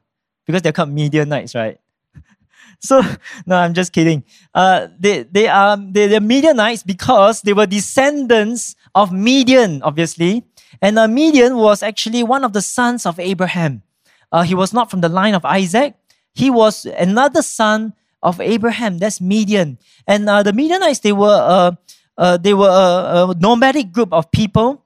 because 0.45 0.61
they're 0.61 0.73
called 0.73 0.91
Midianites, 0.91 1.55
right? 1.55 1.79
so, 2.79 3.01
no, 3.45 3.55
I'm 3.55 3.73
just 3.73 3.93
kidding. 3.93 4.25
Uh, 4.53 4.87
they, 4.99 5.23
they 5.23 5.47
are 5.47 5.77
they, 5.77 6.07
they're 6.07 6.19
Midianites 6.19 6.83
because 6.83 7.41
they 7.41 7.53
were 7.53 7.65
descendants 7.65 8.75
of 8.95 9.11
Midian, 9.11 9.81
obviously. 9.83 10.43
And 10.81 10.97
uh, 10.97 11.07
Midian 11.07 11.57
was 11.57 11.83
actually 11.83 12.23
one 12.23 12.43
of 12.43 12.53
the 12.53 12.61
sons 12.61 13.05
of 13.05 13.19
Abraham. 13.19 13.83
Uh, 14.31 14.41
he 14.43 14.55
was 14.55 14.73
not 14.73 14.89
from 14.89 15.01
the 15.01 15.09
line 15.09 15.35
of 15.35 15.45
Isaac. 15.45 15.95
He 16.33 16.49
was 16.49 16.85
another 16.85 17.41
son 17.41 17.93
of 18.21 18.41
Abraham. 18.41 18.97
That's 18.97 19.21
Midian. 19.21 19.77
And 20.07 20.27
uh, 20.27 20.43
the 20.43 20.53
Midianites, 20.53 20.99
they 20.99 21.13
were, 21.13 21.27
uh, 21.29 21.71
uh, 22.17 22.37
they 22.37 22.53
were 22.53 22.69
a, 22.69 23.29
a, 23.29 23.35
nomadic 23.35 23.91
group 23.91 24.11
of 24.11 24.31
people. 24.31 24.83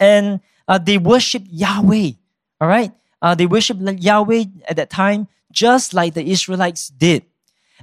And 0.00 0.40
uh, 0.66 0.78
they 0.78 0.98
worshiped 0.98 1.46
Yahweh. 1.48 2.12
All 2.60 2.68
right? 2.68 2.92
Uh, 3.22 3.34
they 3.34 3.46
worshiped 3.46 3.80
Yahweh 3.80 4.44
at 4.68 4.76
that 4.76 4.90
time, 4.90 5.28
just 5.52 5.94
like 5.94 6.14
the 6.14 6.28
Israelites 6.28 6.88
did. 6.88 7.24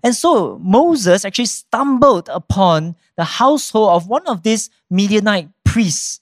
And 0.03 0.15
so 0.15 0.57
Moses 0.59 1.25
actually 1.25 1.45
stumbled 1.45 2.29
upon 2.29 2.95
the 3.21 3.25
household 3.25 3.91
of 3.91 4.07
one 4.07 4.25
of 4.25 4.41
these 4.41 4.71
Midianite 4.89 5.47
priests. 5.63 6.21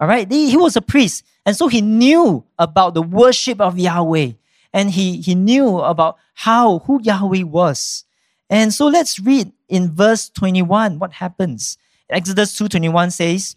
All 0.00 0.08
right, 0.08 0.28
he 0.28 0.56
was 0.56 0.74
a 0.74 0.82
priest. 0.82 1.22
And 1.46 1.54
so 1.54 1.68
he 1.68 1.80
knew 1.80 2.44
about 2.58 2.94
the 2.94 3.02
worship 3.02 3.60
of 3.60 3.78
Yahweh. 3.78 4.32
And 4.72 4.90
he, 4.90 5.20
he 5.20 5.36
knew 5.36 5.78
about 5.78 6.16
how, 6.34 6.80
who 6.80 7.00
Yahweh 7.00 7.44
was. 7.44 8.04
And 8.50 8.74
so 8.74 8.88
let's 8.88 9.20
read 9.20 9.52
in 9.68 9.94
verse 9.94 10.30
21 10.30 10.98
what 10.98 11.12
happens. 11.12 11.78
Exodus 12.10 12.58
2.21 12.58 13.12
says, 13.12 13.54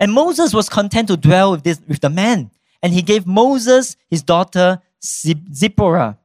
And 0.00 0.14
Moses 0.14 0.54
was 0.54 0.70
content 0.70 1.08
to 1.08 1.18
dwell 1.18 1.50
with, 1.50 1.62
this, 1.62 1.78
with 1.86 2.00
the 2.00 2.08
man. 2.08 2.50
And 2.82 2.94
he 2.94 3.02
gave 3.02 3.26
Moses 3.26 3.98
his 4.08 4.22
daughter 4.22 4.80
Zipporah. 5.04 6.16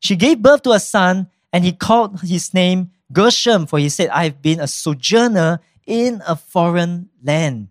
She 0.00 0.16
gave 0.16 0.40
birth 0.40 0.62
to 0.62 0.70
a 0.70 0.80
son, 0.80 1.28
and 1.52 1.62
he 1.62 1.72
called 1.72 2.22
his 2.22 2.54
name 2.54 2.92
Gershom, 3.12 3.66
for 3.66 3.78
he 3.78 3.88
said, 3.88 4.10
I've 4.10 4.42
been 4.42 4.60
a 4.60 4.66
sojourner 4.66 5.60
in 5.86 6.22
a 6.26 6.36
foreign 6.36 7.08
land. 7.22 7.68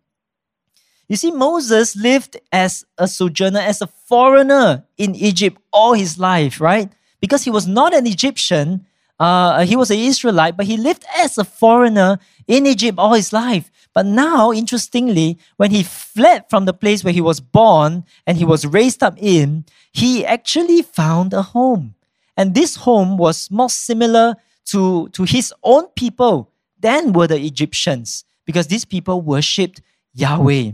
You 1.08 1.16
see, 1.16 1.32
Moses 1.32 1.96
lived 1.96 2.38
as 2.52 2.86
a 2.98 3.08
sojourner, 3.08 3.60
as 3.60 3.82
a 3.82 3.88
foreigner 3.88 4.84
in 4.98 5.16
Egypt 5.16 5.58
all 5.72 5.94
his 5.94 6.20
life, 6.20 6.60
right? 6.60 6.92
Because 7.22 7.44
he 7.44 7.50
was 7.50 7.66
not 7.66 7.94
an 7.94 8.06
Egyptian, 8.06 8.86
uh, 9.20 9.64
he 9.64 9.76
was 9.76 9.90
an 9.90 10.00
Israelite, 10.00 10.58
but 10.58 10.66
he 10.66 10.78
lived 10.78 11.06
as 11.18 11.38
a 11.38 11.46
foreigner 11.46 12.20
in 12.48 12.66
Egypt 12.66 13.00
all 13.00 13.14
his 13.14 13.32
life. 13.32 13.72
But 13.94 14.06
now, 14.06 14.52
interestingly, 14.52 15.40
when 15.56 15.72
he 15.72 15.82
fled 15.82 16.46
from 16.50 16.66
the 16.66 16.74
place 16.74 17.04
where 17.04 17.14
he 17.14 17.22
was 17.22 17.40
born 17.40 18.04
and 18.28 18.38
he 18.38 18.46
was 18.46 18.66
raised 18.66 19.02
up 19.02 19.16
in, 19.18 19.66
he 19.92 20.26
actually 20.26 20.82
found 20.82 21.34
a 21.34 21.42
home. 21.42 21.96
And 22.36 22.54
this 22.54 22.76
home 22.76 23.18
was 23.18 23.50
more 23.50 23.70
similar 23.70 24.36
to, 24.68 25.10
to 25.10 25.24
his 25.24 25.54
own 25.64 25.88
people 25.96 26.52
than 26.80 27.14
were 27.14 27.28
the 27.28 27.40
Egyptians, 27.40 28.26
because 28.46 28.68
these 28.68 28.86
people 28.86 29.22
worshipped 29.22 29.82
Yahweh. 30.14 30.72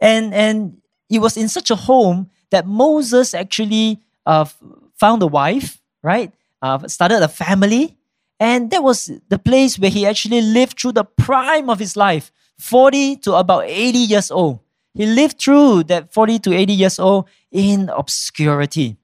And, 0.00 0.34
and 0.34 0.78
it 1.10 1.20
was 1.20 1.36
in 1.36 1.48
such 1.48 1.70
a 1.70 1.76
home 1.76 2.30
that 2.50 2.66
Moses 2.66 3.34
actually 3.34 4.00
uh, 4.26 4.46
found 4.94 5.22
a 5.22 5.26
wife, 5.26 5.80
right? 6.02 6.32
Uh, 6.62 6.86
started 6.88 7.22
a 7.22 7.28
family. 7.28 7.96
And 8.40 8.70
that 8.70 8.82
was 8.82 9.10
the 9.28 9.38
place 9.38 9.78
where 9.78 9.90
he 9.90 10.06
actually 10.06 10.40
lived 10.40 10.78
through 10.78 10.92
the 10.92 11.04
prime 11.04 11.68
of 11.68 11.78
his 11.78 11.96
life, 11.96 12.30
40 12.58 13.16
to 13.16 13.34
about 13.34 13.64
80 13.66 13.98
years 13.98 14.30
old. 14.30 14.60
He 14.94 15.06
lived 15.06 15.40
through 15.40 15.84
that 15.84 16.12
40 16.12 16.38
to 16.40 16.54
80 16.54 16.72
years 16.72 16.98
old 16.98 17.28
in 17.50 17.88
obscurity. 17.88 18.96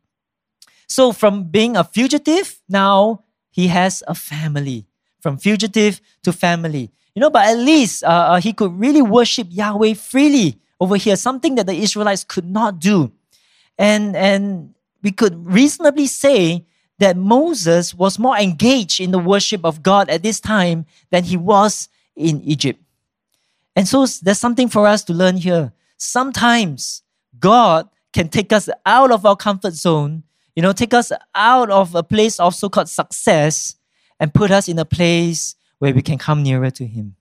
So, 0.88 1.12
from 1.12 1.44
being 1.44 1.76
a 1.76 1.84
fugitive, 1.84 2.60
now 2.68 3.23
he 3.54 3.68
has 3.68 4.02
a 4.08 4.14
family. 4.14 4.84
From 5.20 5.38
fugitive 5.38 6.02
to 6.24 6.32
family. 6.32 6.90
You 7.14 7.20
know, 7.20 7.30
but 7.30 7.46
at 7.46 7.56
least 7.56 8.04
uh, 8.04 8.08
uh 8.08 8.40
he 8.40 8.52
could 8.52 8.78
really 8.78 9.00
worship 9.00 9.46
Yahweh 9.48 9.94
freely 9.94 10.58
over 10.80 10.96
here, 10.96 11.16
something 11.16 11.54
that 11.54 11.66
the 11.66 11.72
Israelites 11.74 12.24
could 12.24 12.44
not 12.44 12.78
do. 12.80 13.12
And, 13.78 14.14
and 14.16 14.74
we 15.02 15.12
could 15.12 15.46
reasonably 15.46 16.08
say 16.08 16.66
that 16.98 17.16
Moses 17.16 17.94
was 17.94 18.18
more 18.18 18.36
engaged 18.36 19.00
in 19.00 19.12
the 19.12 19.18
worship 19.18 19.64
of 19.64 19.82
God 19.82 20.10
at 20.10 20.22
this 20.22 20.40
time 20.40 20.84
than 21.10 21.24
he 21.24 21.36
was 21.36 21.88
in 22.16 22.42
Egypt. 22.42 22.80
And 23.76 23.88
so 23.88 24.04
there's 24.22 24.38
something 24.38 24.68
for 24.68 24.86
us 24.86 25.02
to 25.04 25.14
learn 25.14 25.36
here. 25.36 25.72
Sometimes 25.96 27.02
God 27.38 27.88
can 28.12 28.28
take 28.28 28.52
us 28.52 28.68
out 28.84 29.10
of 29.10 29.24
our 29.24 29.36
comfort 29.36 29.74
zone, 29.74 30.22
you 30.54 30.62
know, 30.62 30.72
take 30.72 30.94
us 30.94 31.12
out 31.34 31.70
of 31.70 31.94
a 31.94 32.02
place 32.02 32.38
of 32.38 32.54
so 32.54 32.68
called 32.68 32.88
success 32.88 33.76
and 34.20 34.32
put 34.32 34.50
us 34.50 34.68
in 34.68 34.78
a 34.78 34.84
place 34.84 35.56
where 35.78 35.92
we 35.92 36.02
can 36.02 36.18
come 36.18 36.42
nearer 36.42 36.70
to 36.70 36.86
Him. 36.86 37.16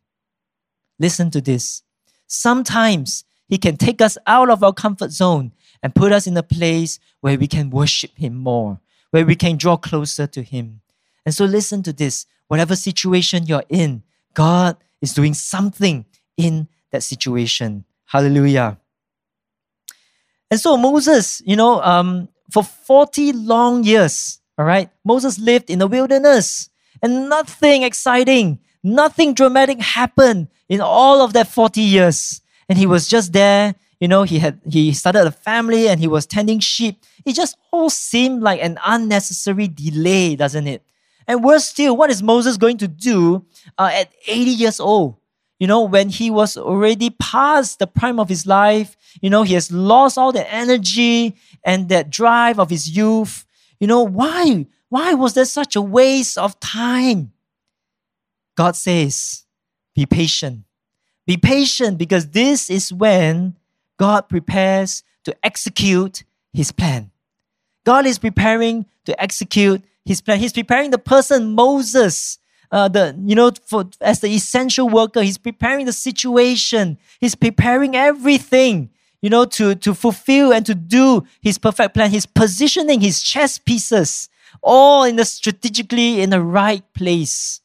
Listen 0.99 1.31
to 1.31 1.41
this. 1.41 1.83
Sometimes 2.27 3.25
he 3.47 3.57
can 3.57 3.77
take 3.77 4.01
us 4.01 4.17
out 4.25 4.49
of 4.49 4.63
our 4.63 4.73
comfort 4.73 5.11
zone 5.11 5.51
and 5.81 5.93
put 5.93 6.11
us 6.11 6.27
in 6.27 6.37
a 6.37 6.43
place 6.43 6.99
where 7.21 7.37
we 7.37 7.47
can 7.47 7.69
worship 7.69 8.11
Him 8.17 8.35
more, 8.35 8.79
where 9.11 9.25
we 9.25 9.35
can 9.35 9.57
draw 9.57 9.77
closer 9.77 10.27
to 10.27 10.41
Him. 10.41 10.81
And 11.25 11.35
so, 11.35 11.45
listen 11.45 11.83
to 11.83 11.93
this 11.93 12.25
whatever 12.47 12.75
situation 12.75 13.45
you're 13.45 13.63
in, 13.69 14.03
God 14.33 14.77
is 15.01 15.13
doing 15.13 15.33
something 15.33 16.05
in 16.37 16.67
that 16.91 17.03
situation. 17.03 17.85
Hallelujah. 18.05 18.77
And 20.49 20.59
so, 20.59 20.77
Moses, 20.77 21.41
you 21.45 21.55
know, 21.55 21.81
um, 21.81 22.29
for 22.51 22.63
40 22.63 23.33
long 23.33 23.83
years, 23.83 24.39
all 24.57 24.65
right, 24.65 24.89
Moses 25.03 25.39
lived 25.39 25.69
in 25.69 25.79
the 25.79 25.87
wilderness 25.87 26.69
and 27.01 27.29
nothing 27.29 27.83
exciting, 27.83 28.59
nothing 28.83 29.33
dramatic 29.33 29.81
happened 29.81 30.47
in 30.69 30.81
all 30.81 31.21
of 31.21 31.33
that 31.33 31.47
40 31.47 31.81
years 31.81 32.41
and 32.69 32.77
he 32.77 32.85
was 32.85 33.07
just 33.07 33.33
there. 33.33 33.75
You 33.99 34.07
know, 34.07 34.23
he 34.23 34.39
had 34.39 34.59
he 34.69 34.91
started 34.91 35.25
a 35.25 35.31
family 35.31 35.87
and 35.87 35.99
he 35.99 36.07
was 36.07 36.25
tending 36.25 36.59
sheep. 36.59 37.01
It 37.25 37.33
just 37.33 37.57
all 37.71 37.89
seemed 37.89 38.41
like 38.41 38.61
an 38.61 38.77
unnecessary 38.85 39.67
delay, 39.67 40.35
doesn't 40.35 40.67
it? 40.67 40.83
And 41.27 41.43
worse 41.43 41.65
still, 41.65 41.95
what 41.95 42.09
is 42.09 42.21
Moses 42.21 42.57
going 42.57 42.77
to 42.77 42.87
do 42.87 43.45
uh, 43.77 43.91
at 43.93 44.11
80 44.27 44.51
years 44.51 44.79
old? 44.79 45.15
You 45.59 45.67
know, 45.67 45.83
when 45.83 46.09
he 46.09 46.29
was 46.29 46.57
already 46.57 47.11
past 47.11 47.79
the 47.79 47.87
prime 47.87 48.19
of 48.19 48.27
his 48.27 48.45
life, 48.45 48.97
you 49.21 49.29
know, 49.29 49.43
he 49.43 49.53
has 49.53 49.71
lost 49.71 50.17
all 50.17 50.33
the 50.33 50.51
energy 50.51 51.35
and 51.63 51.89
that 51.89 52.09
drive 52.09 52.59
of 52.59 52.69
his 52.69 52.95
youth. 52.95 53.45
You 53.79 53.87
know, 53.87 54.03
why? 54.03 54.67
Why 54.89 55.13
was 55.13 55.33
there 55.33 55.45
such 55.45 55.75
a 55.75 55.81
waste 55.81 56.37
of 56.37 56.59
time? 56.59 57.33
God 58.55 58.75
says, 58.75 59.45
be 59.95 60.05
patient. 60.05 60.63
Be 61.25 61.37
patient 61.37 61.97
because 61.97 62.29
this 62.29 62.69
is 62.69 62.91
when 62.93 63.55
God 63.97 64.29
prepares 64.29 65.03
to 65.23 65.35
execute 65.43 66.23
his 66.51 66.71
plan. 66.71 67.11
God 67.85 68.05
is 68.05 68.19
preparing 68.19 68.85
to 69.05 69.21
execute 69.21 69.81
his 70.05 70.21
plan. 70.21 70.39
He's 70.39 70.53
preparing 70.53 70.91
the 70.91 70.97
person 70.97 71.53
Moses, 71.53 72.37
uh, 72.71 72.87
the 72.87 73.17
you 73.25 73.35
know, 73.35 73.51
for 73.65 73.85
as 74.01 74.19
the 74.19 74.27
essential 74.27 74.89
worker. 74.89 75.21
He's 75.21 75.37
preparing 75.37 75.85
the 75.85 75.93
situation. 75.93 76.97
He's 77.19 77.35
preparing 77.35 77.95
everything, 77.95 78.89
you 79.23 79.29
know, 79.29 79.45
to 79.45 79.73
to 79.73 79.95
fulfill 79.95 80.53
and 80.53 80.65
to 80.65 80.75
do 80.75 81.23
his 81.41 81.57
perfect 81.57 81.93
plan. 81.95 82.11
He's 82.11 82.25
positioning 82.25 82.99
his 82.99 83.23
chess 83.23 83.57
pieces 83.57 84.29
all 84.61 85.05
in 85.05 85.15
the 85.15 85.23
strategically 85.25 86.21
in 86.21 86.29
the 86.29 86.41
right 86.41 86.83
place, 86.93 87.61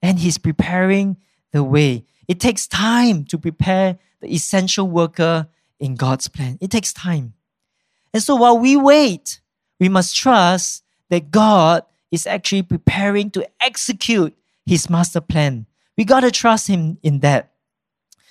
and 0.00 0.20
he's 0.20 0.38
preparing 0.38 1.16
the 1.52 1.64
way. 1.64 2.04
It 2.28 2.38
takes 2.38 2.68
time 2.68 3.24
to 3.24 3.38
prepare 3.38 3.98
the 4.20 4.32
essential 4.32 4.86
worker 4.86 5.48
in 5.80 5.96
God's 5.96 6.28
plan. 6.28 6.58
It 6.60 6.70
takes 6.70 6.92
time. 6.92 7.34
And 8.14 8.22
so 8.22 8.36
while 8.36 8.56
we 8.56 8.76
wait, 8.76 9.40
we 9.80 9.88
must 9.88 10.14
trust 10.14 10.84
that 11.08 11.32
God 11.32 11.82
is 12.12 12.24
actually 12.24 12.62
preparing 12.62 13.30
to 13.32 13.44
execute 13.60 14.36
his 14.64 14.88
master 14.88 15.20
plan. 15.20 15.66
We 15.98 16.04
got 16.04 16.20
to 16.20 16.30
trust 16.30 16.68
him 16.68 16.98
in 17.02 17.18
that. 17.20 17.49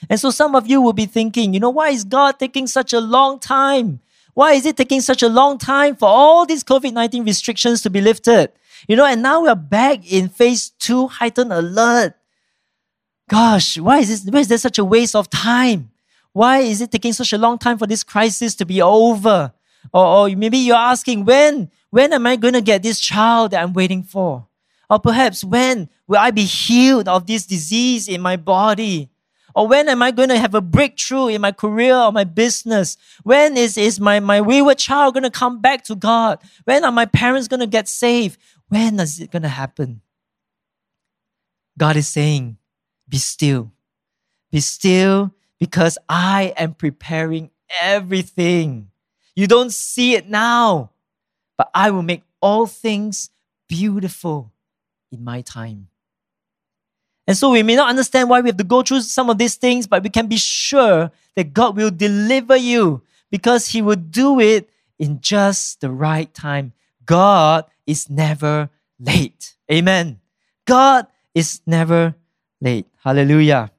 And 0.09 0.19
so 0.19 0.29
some 0.29 0.55
of 0.55 0.67
you 0.67 0.81
will 0.81 0.93
be 0.93 1.05
thinking, 1.05 1.53
you 1.53 1.59
know, 1.59 1.69
why 1.69 1.89
is 1.89 2.03
God 2.03 2.39
taking 2.39 2.67
such 2.67 2.93
a 2.93 3.01
long 3.01 3.39
time? 3.39 3.99
Why 4.33 4.53
is 4.53 4.65
it 4.65 4.77
taking 4.77 5.01
such 5.01 5.21
a 5.23 5.27
long 5.27 5.57
time 5.57 5.95
for 5.95 6.07
all 6.07 6.45
these 6.45 6.63
COVID 6.63 6.93
19 6.93 7.25
restrictions 7.25 7.81
to 7.81 7.89
be 7.89 7.99
lifted? 7.99 8.51
You 8.87 8.95
know, 8.95 9.05
and 9.05 9.21
now 9.21 9.41
we're 9.43 9.55
back 9.55 10.09
in 10.09 10.29
phase 10.29 10.69
two, 10.69 11.07
heightened 11.07 11.51
alert. 11.51 12.13
Gosh, 13.27 13.77
why 13.77 13.99
is 13.99 14.07
this? 14.07 14.31
Why 14.31 14.39
is 14.39 14.47
there 14.47 14.57
such 14.57 14.79
a 14.79 14.85
waste 14.85 15.15
of 15.15 15.29
time? 15.29 15.91
Why 16.31 16.59
is 16.59 16.81
it 16.81 16.91
taking 16.91 17.13
such 17.13 17.33
a 17.33 17.37
long 17.37 17.57
time 17.57 17.77
for 17.77 17.87
this 17.87 18.03
crisis 18.03 18.55
to 18.55 18.65
be 18.65 18.81
over? 18.81 19.51
Or, 19.93 20.05
or 20.05 20.35
maybe 20.35 20.57
you're 20.57 20.75
asking, 20.75 21.25
when, 21.25 21.71
when 21.89 22.13
am 22.13 22.27
I 22.27 22.35
going 22.35 22.53
to 22.53 22.61
get 22.61 22.83
this 22.83 22.99
child 22.99 23.51
that 23.51 23.63
I'm 23.63 23.73
waiting 23.73 24.03
for? 24.03 24.45
Or 24.89 24.99
perhaps 24.99 25.43
when 25.43 25.89
will 26.07 26.17
I 26.17 26.31
be 26.31 26.43
healed 26.43 27.07
of 27.07 27.27
this 27.27 27.45
disease 27.45 28.07
in 28.07 28.21
my 28.21 28.35
body? 28.37 29.09
Or 29.59 29.67
when 29.67 29.89
am 29.89 30.01
I 30.01 30.11
going 30.11 30.29
to 30.29 30.39
have 30.39 30.55
a 30.55 30.61
breakthrough 30.61 31.27
in 31.27 31.41
my 31.41 31.51
career 31.51 31.93
or 31.93 32.13
my 32.13 32.23
business? 32.23 32.95
When 33.23 33.57
is, 33.57 33.77
is 33.77 33.99
my, 33.99 34.21
my 34.21 34.39
wayward 34.39 34.77
child 34.77 35.15
going 35.15 35.25
to 35.25 35.29
come 35.29 35.59
back 35.59 35.83
to 35.83 35.95
God? 35.95 36.39
When 36.63 36.85
are 36.85 36.93
my 36.93 37.05
parents 37.05 37.49
going 37.49 37.59
to 37.59 37.67
get 37.67 37.89
saved? 37.89 38.39
When 38.69 38.97
is 39.01 39.19
it 39.19 39.31
going 39.31 39.41
to 39.41 39.49
happen? 39.49 39.99
God 41.77 41.97
is 41.97 42.07
saying, 42.07 42.55
Be 43.09 43.17
still. 43.17 43.73
Be 44.49 44.61
still 44.61 45.35
because 45.59 45.97
I 46.07 46.53
am 46.55 46.73
preparing 46.73 47.51
everything. 47.81 48.91
You 49.35 49.47
don't 49.47 49.73
see 49.73 50.13
it 50.13 50.29
now, 50.29 50.91
but 51.57 51.69
I 51.75 51.91
will 51.91 52.01
make 52.01 52.23
all 52.41 52.65
things 52.65 53.29
beautiful 53.67 54.53
in 55.11 55.21
my 55.21 55.41
time. 55.41 55.88
And 57.29 57.37
so 57.37 57.51
we 57.51 57.61
may 57.61 57.75
not 57.75 57.91
understand 57.91 58.27
why 58.27 58.41
we 58.41 58.49
have 58.49 58.57
to 58.57 58.63
go 58.63 58.81
through 58.81 59.01
some 59.01 59.29
of 59.29 59.37
these 59.37 59.53
things, 59.53 59.85
but 59.85 60.01
we 60.01 60.09
can 60.09 60.25
be 60.25 60.37
sure 60.37 61.11
that 61.35 61.53
God 61.53 61.77
will 61.77 61.91
deliver 61.91 62.55
you 62.55 63.03
because 63.29 63.67
He 63.67 63.83
will 63.83 63.97
do 63.97 64.39
it 64.39 64.67
in 64.97 65.21
just 65.21 65.79
the 65.79 65.91
right 65.91 66.33
time. 66.33 66.73
God 67.05 67.65
is 67.85 68.09
never 68.09 68.71
late. 68.99 69.53
Amen. 69.71 70.19
God 70.65 71.05
is 71.35 71.61
never 71.67 72.15
late. 72.61 72.87
Hallelujah. 73.03 73.69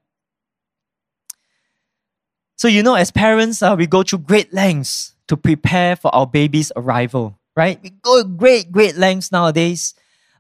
So, 2.57 2.69
you 2.69 2.85
know, 2.85 2.95
as 2.95 3.11
parents, 3.11 3.65
uh, 3.65 3.75
we 3.77 3.89
go 3.89 4.05
through 4.05 4.21
great 4.21 4.55
lengths 4.55 5.17
to 5.27 5.37
prepare 5.37 5.97
for 5.97 6.15
our 6.15 6.27
baby's 6.29 6.71
arrival, 6.77 7.37
right? 7.57 7.83
We 7.83 7.91
go 7.91 8.23
great, 8.23 8.71
great 8.71 8.97
lengths 8.97 9.33
nowadays 9.33 9.95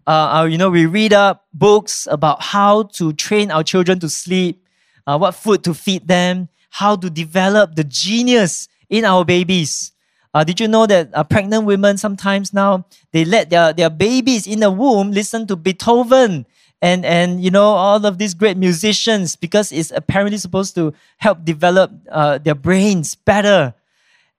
uh, 0.06 0.46
you 0.50 0.58
know, 0.58 0.70
we 0.70 0.86
read 0.86 1.12
up 1.12 1.46
books 1.52 2.08
about 2.10 2.42
how 2.42 2.84
to 2.94 3.12
train 3.12 3.50
our 3.50 3.62
children 3.62 3.98
to 4.00 4.08
sleep, 4.08 4.64
uh, 5.06 5.18
what 5.18 5.34
food 5.34 5.64
to 5.64 5.74
feed 5.74 6.08
them, 6.08 6.48
how 6.70 6.96
to 6.96 7.10
develop 7.10 7.74
the 7.74 7.84
genius 7.84 8.68
in 8.88 9.04
our 9.04 9.24
babies. 9.24 9.92
Uh, 10.32 10.44
did 10.44 10.60
you 10.60 10.68
know 10.68 10.86
that 10.86 11.10
uh, 11.12 11.24
pregnant 11.24 11.64
women 11.64 11.98
sometimes 11.98 12.52
now 12.52 12.84
they 13.12 13.24
let 13.24 13.50
their, 13.50 13.72
their 13.72 13.90
babies 13.90 14.46
in 14.46 14.60
the 14.60 14.70
womb 14.70 15.10
listen 15.10 15.46
to 15.46 15.56
Beethoven 15.56 16.46
and 16.82 17.04
and 17.04 17.42
you 17.42 17.50
know 17.50 17.64
all 17.64 18.04
of 18.06 18.18
these 18.18 18.32
great 18.34 18.56
musicians 18.56 19.36
because 19.36 19.72
it's 19.72 19.90
apparently 19.90 20.38
supposed 20.38 20.74
to 20.74 20.94
help 21.18 21.44
develop 21.44 21.90
uh, 22.10 22.38
their 22.38 22.54
brains 22.54 23.14
better. 23.14 23.74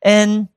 And 0.01 0.47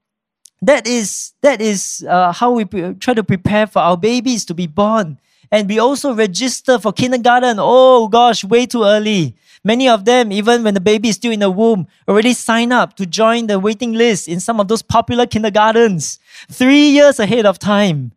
that 0.66 0.87
is 0.87 1.33
that 1.42 1.61
is 1.61 2.05
uh, 2.09 2.33
how 2.33 2.53
we 2.53 2.64
pre- 2.64 2.94
try 2.94 3.14
to 3.14 3.24
prepare 3.24 3.66
for 3.66 3.81
our 3.81 3.96
babies 3.96 4.44
to 4.46 4.55
be 4.55 4.66
born. 4.66 5.18
And 5.50 5.68
we 5.68 5.79
also 5.79 6.14
register 6.14 6.79
for 6.79 6.92
kindergarten. 6.92 7.57
Oh 7.59 8.09
gosh 8.09 8.44
way 8.44 8.66
too 8.66 8.85
early. 8.85 9.37
Many 9.62 9.88
of 9.88 10.05
them 10.05 10.33
even 10.33 10.62
when 10.62 10.74
the 10.74 10.81
baby 10.81 11.09
is 11.09 11.16
still 11.16 11.33
in 11.33 11.40
the 11.40 11.50
womb 11.50 11.87
already 12.09 12.35
sign 12.35 12.72
up 12.72 12.96
to 12.96 13.07
join 13.07 13.46
the 13.46 13.59
waiting 13.59 13.94
list 13.94 14.29
in 14.29 14.40
some 14.40 14.61
of 14.61 14.68
those 14.68 14.83
popular 14.83 15.27
kindergartens. 15.27 16.18
Three 16.50 16.88
years 16.90 17.18
ahead 17.18 17.46
of 17.46 17.59
time. 17.59 18.12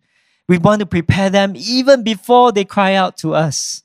We 0.48 0.58
want 0.58 0.80
to 0.80 0.86
prepare 0.86 1.30
them 1.30 1.54
even 1.56 2.04
before 2.04 2.52
they 2.52 2.64
cry 2.64 2.94
out 2.94 3.18
to 3.18 3.34
us. 3.36 3.84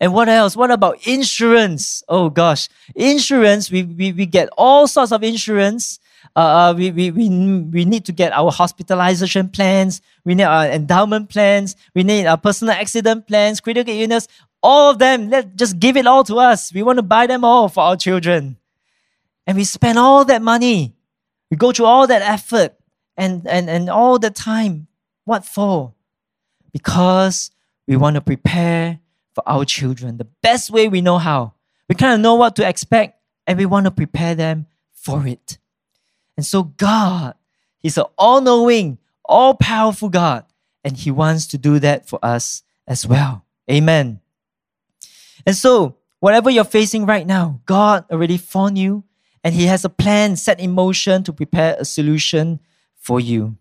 And 0.00 0.12
what 0.12 0.28
else? 0.28 0.56
What 0.56 0.72
about 0.72 1.06
insurance? 1.06 2.02
Oh 2.08 2.28
gosh, 2.28 2.68
insurance, 2.96 3.70
we, 3.70 3.84
we, 3.84 4.12
we 4.12 4.26
get 4.26 4.48
all 4.56 4.88
sorts 4.88 5.12
of 5.12 5.22
insurance 5.22 6.00
uh, 6.34 6.38
uh, 6.38 6.74
we, 6.76 6.90
we, 6.90 7.10
we, 7.10 7.28
we 7.28 7.84
need 7.84 8.04
to 8.06 8.12
get 8.12 8.32
our 8.32 8.50
hospitalization 8.50 9.48
plans, 9.48 10.00
we 10.24 10.34
need 10.34 10.44
our 10.44 10.66
endowment 10.66 11.28
plans, 11.28 11.76
we 11.94 12.02
need 12.02 12.26
our 12.26 12.36
personal 12.36 12.74
accident 12.74 13.26
plans, 13.26 13.60
critical 13.60 13.94
illness, 13.94 14.28
all 14.62 14.90
of 14.90 14.98
them. 14.98 15.30
Let 15.30 15.56
just 15.56 15.78
give 15.78 15.96
it 15.96 16.06
all 16.06 16.24
to 16.24 16.36
us. 16.36 16.72
We 16.72 16.82
want 16.82 16.98
to 16.98 17.02
buy 17.02 17.26
them 17.26 17.44
all 17.44 17.68
for 17.68 17.82
our 17.82 17.96
children. 17.96 18.56
And 19.46 19.56
we 19.56 19.64
spend 19.64 19.98
all 19.98 20.24
that 20.24 20.42
money. 20.42 20.94
We 21.50 21.56
go 21.56 21.72
through 21.72 21.86
all 21.86 22.06
that 22.08 22.22
effort 22.22 22.74
and, 23.16 23.46
and, 23.46 23.70
and 23.70 23.88
all 23.88 24.18
the 24.18 24.30
time. 24.30 24.88
What 25.24 25.44
for? 25.44 25.94
Because 26.72 27.50
we 27.86 27.96
want 27.96 28.14
to 28.14 28.20
prepare 28.20 28.98
for 29.34 29.44
our 29.46 29.64
children 29.64 30.16
the 30.16 30.26
best 30.42 30.70
way 30.70 30.88
we 30.88 31.00
know 31.00 31.18
how. 31.18 31.54
We 31.88 31.94
kind 31.94 32.14
of 32.14 32.20
know 32.20 32.34
what 32.34 32.56
to 32.56 32.68
expect 32.68 33.20
and 33.46 33.58
we 33.58 33.66
want 33.66 33.84
to 33.84 33.90
prepare 33.90 34.34
them 34.34 34.66
for 34.92 35.26
it. 35.26 35.58
And 36.36 36.44
so, 36.44 36.64
God, 36.64 37.34
He's 37.78 37.98
an 37.98 38.04
all 38.18 38.40
knowing, 38.40 38.98
all 39.24 39.54
powerful 39.54 40.08
God, 40.08 40.44
and 40.84 40.96
He 40.96 41.10
wants 41.10 41.46
to 41.48 41.58
do 41.58 41.78
that 41.78 42.08
for 42.08 42.18
us 42.22 42.62
as 42.86 43.06
well. 43.06 43.44
Amen. 43.70 44.20
And 45.44 45.56
so, 45.56 45.96
whatever 46.20 46.50
you're 46.50 46.64
facing 46.64 47.06
right 47.06 47.26
now, 47.26 47.60
God 47.66 48.04
already 48.10 48.36
found 48.36 48.78
you, 48.78 49.04
and 49.42 49.54
He 49.54 49.66
has 49.66 49.84
a 49.84 49.88
plan 49.88 50.36
set 50.36 50.60
in 50.60 50.72
motion 50.72 51.22
to 51.24 51.32
prepare 51.32 51.76
a 51.78 51.84
solution 51.84 52.60
for 52.96 53.20
you. 53.20 53.56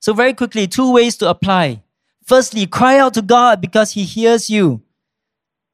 So, 0.00 0.12
very 0.12 0.34
quickly, 0.34 0.66
two 0.66 0.92
ways 0.92 1.16
to 1.18 1.28
apply. 1.28 1.82
Firstly, 2.24 2.66
cry 2.66 2.98
out 2.98 3.14
to 3.14 3.22
God 3.22 3.60
because 3.60 3.92
He 3.92 4.04
hears 4.04 4.50
you 4.50 4.82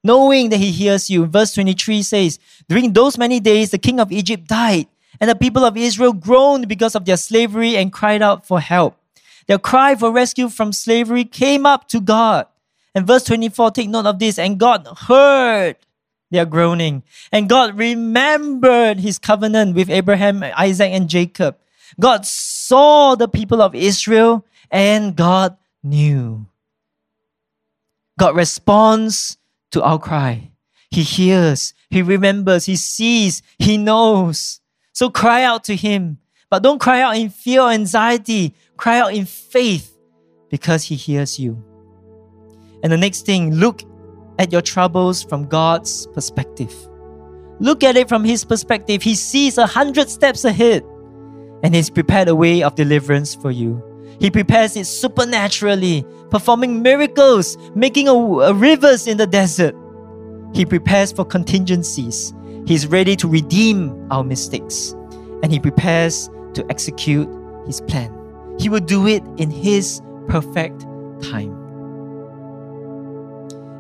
knowing 0.05 0.51
that 0.51 0.59
he 0.59 0.71
hears 0.71 1.09
you. 1.09 1.25
Verse 1.25 1.55
23 1.55 2.03
says, 2.03 2.39
During 2.69 2.93
those 2.93 3.19
many 3.19 3.41
days, 3.41 3.71
the 3.71 3.79
king 3.79 3.99
of 3.99 4.13
Egypt 4.13 4.47
died, 4.47 4.87
and 5.21 5.31
the 5.31 5.35
people 5.37 5.65
of 5.65 5.77
Israel 5.77 6.13
groaned 6.13 6.69
because 6.69 6.95
of 6.95 7.05
their 7.05 7.17
slavery 7.17 7.77
and 7.77 7.93
cried 7.93 8.23
out 8.23 8.47
for 8.47 8.61
help. 8.61 8.97
Their 9.47 9.59
cry 9.59 9.95
for 9.95 10.11
rescue 10.11 10.49
from 10.49 10.73
slavery 10.73 11.25
came 11.25 11.67
up 11.67 11.89
to 11.89 12.01
God. 12.01 12.47
And 12.95 13.07
verse 13.07 13.25
24, 13.25 13.73
take 13.73 13.89
note 13.89 14.07
of 14.07 14.19
this. 14.19 14.39
And 14.39 14.59
God 14.59 14.87
heard 15.07 15.77
their 16.31 16.47
groaning. 16.47 17.03
And 17.33 17.49
God 17.49 17.77
remembered 17.77 18.99
his 18.99 19.19
covenant 19.19 19.75
with 19.75 19.91
Abraham, 19.91 20.43
Isaac, 20.43 20.93
and 20.93 21.09
Jacob. 21.09 21.57
God 21.99 22.27
saw 22.27 23.15
the 23.15 23.29
people 23.29 23.61
of 23.61 23.75
Israel 23.75 24.45
and 24.71 25.15
God 25.15 25.57
knew. 25.83 26.47
God 28.19 28.37
responds 28.37 29.39
to 29.73 29.83
our 29.83 29.99
cry. 29.99 30.51
He 30.91 31.03
hears, 31.03 31.75
He 31.91 32.03
remembers, 32.03 32.67
He 32.67 32.77
sees, 32.77 33.43
He 33.59 33.77
knows. 33.77 34.61
So 34.95 35.11
cry 35.11 35.43
out 35.43 35.65
to 35.65 35.77
Him. 35.77 36.19
But 36.51 36.63
don't 36.63 36.81
cry 36.81 37.03
out 37.03 37.17
in 37.17 37.29
fear 37.29 37.63
or 37.63 37.71
anxiety. 37.71 38.55
Cry 38.77 39.01
out 39.01 39.13
in 39.13 39.27
faith 39.27 39.99
because 40.49 40.85
He 40.85 40.95
hears 40.95 41.39
you. 41.39 41.63
And 42.83 42.93
the 42.93 42.97
next 42.97 43.27
thing, 43.27 43.53
look 43.53 43.83
at 44.39 44.53
your 44.53 44.63
troubles 44.63 45.23
from 45.23 45.47
God's 45.47 46.07
perspective. 46.09 46.73
Look 47.59 47.83
at 47.83 47.97
it 47.97 48.09
from 48.09 48.25
His 48.25 48.45
perspective. 48.45 49.03
He 49.03 49.17
sees 49.17 49.59
a 49.59 49.67
hundred 49.67 50.09
steps 50.09 50.45
ahead 50.45 50.85
and 51.65 51.75
He's 51.75 51.91
prepared 51.91 52.29
a 52.29 52.37
way 52.37 52.63
of 52.63 52.77
deliverance 52.77 53.35
for 53.35 53.51
you. 53.51 53.83
He 54.21 54.31
prepares 54.31 54.77
it 54.77 54.87
supernaturally, 54.87 56.07
performing 56.31 56.83
miracles, 56.83 57.59
making 57.75 58.07
a, 58.07 58.13
a 58.13 58.55
rivers 58.55 59.09
in 59.09 59.17
the 59.17 59.27
desert. 59.27 59.75
He 60.55 60.65
prepares 60.65 61.11
for 61.11 61.25
contingencies 61.25 62.33
He's 62.67 62.87
ready 62.87 63.17
to 63.17 63.29
redeem 63.29 64.11
our 64.11 64.25
mistakes 64.25 64.93
and 65.43 65.53
He 65.53 65.61
prepares 65.61 66.31
to 66.55 66.65
execute 66.71 67.29
His 67.67 67.81
plan. 67.83 68.11
He 68.59 68.69
will 68.69 68.81
do 68.81 69.07
it 69.07 69.23
in 69.37 69.51
His 69.51 70.01
perfect 70.29 70.83
time. 71.23 71.65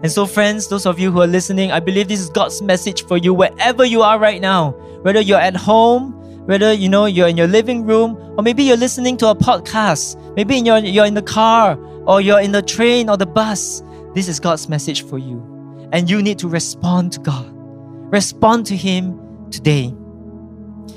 And 0.02 0.12
so, 0.12 0.26
friends, 0.26 0.68
those 0.68 0.84
of 0.84 0.98
you 0.98 1.10
who 1.10 1.22
are 1.22 1.26
listening, 1.26 1.72
I 1.72 1.80
believe 1.80 2.08
this 2.08 2.20
is 2.20 2.28
God's 2.28 2.60
message 2.60 3.06
for 3.06 3.16
you 3.16 3.32
wherever 3.32 3.86
you 3.86 4.02
are 4.02 4.18
right 4.18 4.40
now. 4.40 4.72
Whether 5.00 5.20
you're 5.20 5.40
at 5.40 5.56
home, 5.56 6.12
whether 6.46 6.74
you 6.74 6.90
know 6.90 7.06
you're 7.06 7.28
in 7.28 7.38
your 7.38 7.46
living 7.46 7.86
room, 7.86 8.18
or 8.36 8.42
maybe 8.42 8.64
you're 8.64 8.76
listening 8.76 9.16
to 9.18 9.28
a 9.28 9.34
podcast, 9.34 10.20
maybe 10.36 10.58
in 10.58 10.66
your, 10.66 10.76
you're 10.76 11.06
in 11.06 11.14
the 11.14 11.22
car, 11.22 11.78
or 12.06 12.20
you're 12.20 12.40
in 12.40 12.52
the 12.52 12.60
train 12.60 13.08
or 13.08 13.16
the 13.16 13.24
bus. 13.24 13.82
This 14.14 14.28
is 14.28 14.38
God's 14.38 14.68
message 14.68 15.06
for 15.06 15.18
you. 15.18 15.42
And 15.92 16.10
you 16.10 16.20
need 16.20 16.38
to 16.40 16.48
respond 16.48 17.12
to 17.12 17.20
God. 17.20 17.53
Respond 18.14 18.64
to 18.66 18.76
Him 18.76 19.18
today. 19.50 19.92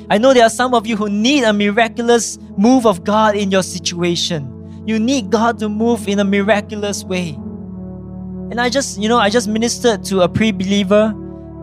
I 0.07 0.20
know 0.20 0.36
there 0.36 0.43
are 0.43 0.51
some 0.51 0.76
of 0.76 0.86
you 0.86 0.95
who 0.95 1.09
need 1.09 1.43
a 1.45 1.51
miraculous 1.51 2.38
move 2.55 2.86
of 2.86 3.03
God 3.03 3.36
in 3.36 3.49
your 3.49 3.63
situation. 3.63 4.84
You 4.86 4.99
need 4.99 5.32
God 5.32 5.57
to 5.57 5.68
move 5.68 6.07
in 6.07 6.20
a 6.20 6.24
miraculous 6.24 7.03
way. 7.03 7.30
And 8.51 8.61
I 8.61 8.70
just, 8.70 8.99
you 9.01 9.09
know, 9.09 9.18
I 9.18 9.32
just 9.32 9.47
ministered 9.47 10.03
to 10.05 10.22
a 10.22 10.30
pre 10.30 10.51
believer 10.51 11.11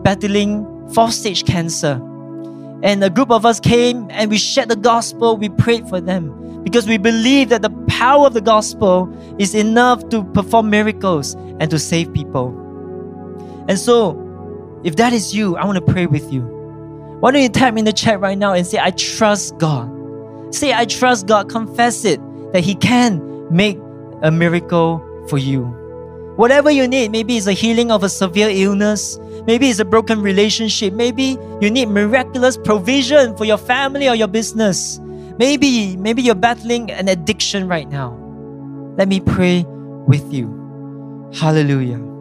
battling 0.03 0.65
fourth 0.89 1.13
stage 1.13 1.45
cancer. 1.45 2.01
And 2.83 3.01
a 3.01 3.09
group 3.09 3.31
of 3.31 3.45
us 3.45 3.61
came 3.61 4.07
and 4.09 4.29
we 4.29 4.37
shared 4.37 4.67
the 4.67 4.75
gospel, 4.75 5.37
we 5.37 5.47
prayed 5.47 5.87
for 5.87 6.01
them 6.01 6.63
because 6.63 6.85
we 6.85 6.97
believe 6.97 7.47
that 7.47 7.61
the 7.61 7.69
power 7.87 8.27
of 8.27 8.33
the 8.33 8.41
gospel 8.41 9.09
is 9.39 9.55
enough 9.55 10.09
to 10.09 10.25
perform 10.33 10.69
miracles 10.69 11.33
and 11.61 11.71
to 11.71 11.79
save 11.79 12.13
people. 12.13 12.49
And 13.69 13.79
so, 13.79 14.24
if 14.85 14.95
that 14.97 15.13
is 15.13 15.33
you, 15.35 15.57
I 15.57 15.65
want 15.65 15.83
to 15.83 15.93
pray 15.93 16.05
with 16.05 16.31
you. 16.31 16.43
Why 17.19 17.31
don't 17.31 17.41
you 17.41 17.49
type 17.49 17.75
in 17.75 17.85
the 17.85 17.91
chat 17.91 18.19
right 18.19 18.37
now 18.37 18.53
and 18.53 18.67
say, 18.67 18.77
I 18.79 18.91
trust 18.91 19.57
God? 19.57 19.91
Say, 20.53 20.73
I 20.73 20.85
trust 20.85 21.25
God. 21.25 21.49
Confess 21.49 22.05
it 22.05 22.21
that 22.53 22.63
He 22.63 22.75
can 22.75 23.19
make 23.49 23.79
a 24.21 24.29
miracle 24.29 25.01
for 25.27 25.39
you. 25.39 25.63
Whatever 26.35 26.69
you 26.69 26.87
need, 26.87 27.11
maybe 27.11 27.35
it's 27.35 27.47
a 27.47 27.53
healing 27.53 27.91
of 27.91 28.03
a 28.03 28.09
severe 28.09 28.49
illness, 28.49 29.17
maybe 29.47 29.69
it's 29.69 29.79
a 29.79 29.85
broken 29.85 30.21
relationship, 30.21 30.93
maybe 30.93 31.37
you 31.61 31.71
need 31.71 31.87
miraculous 31.87 32.55
provision 32.57 33.35
for 33.35 33.45
your 33.45 33.57
family 33.57 34.07
or 34.07 34.13
your 34.15 34.27
business. 34.27 34.99
Maybe, 35.39 35.97
maybe 35.97 36.21
you're 36.21 36.35
battling 36.35 36.91
an 36.91 37.07
addiction 37.07 37.67
right 37.67 37.89
now. 37.89 38.19
Let 38.97 39.07
me 39.07 39.19
pray 39.19 39.65
with 40.07 40.31
you. 40.31 41.31
Hallelujah. 41.33 42.14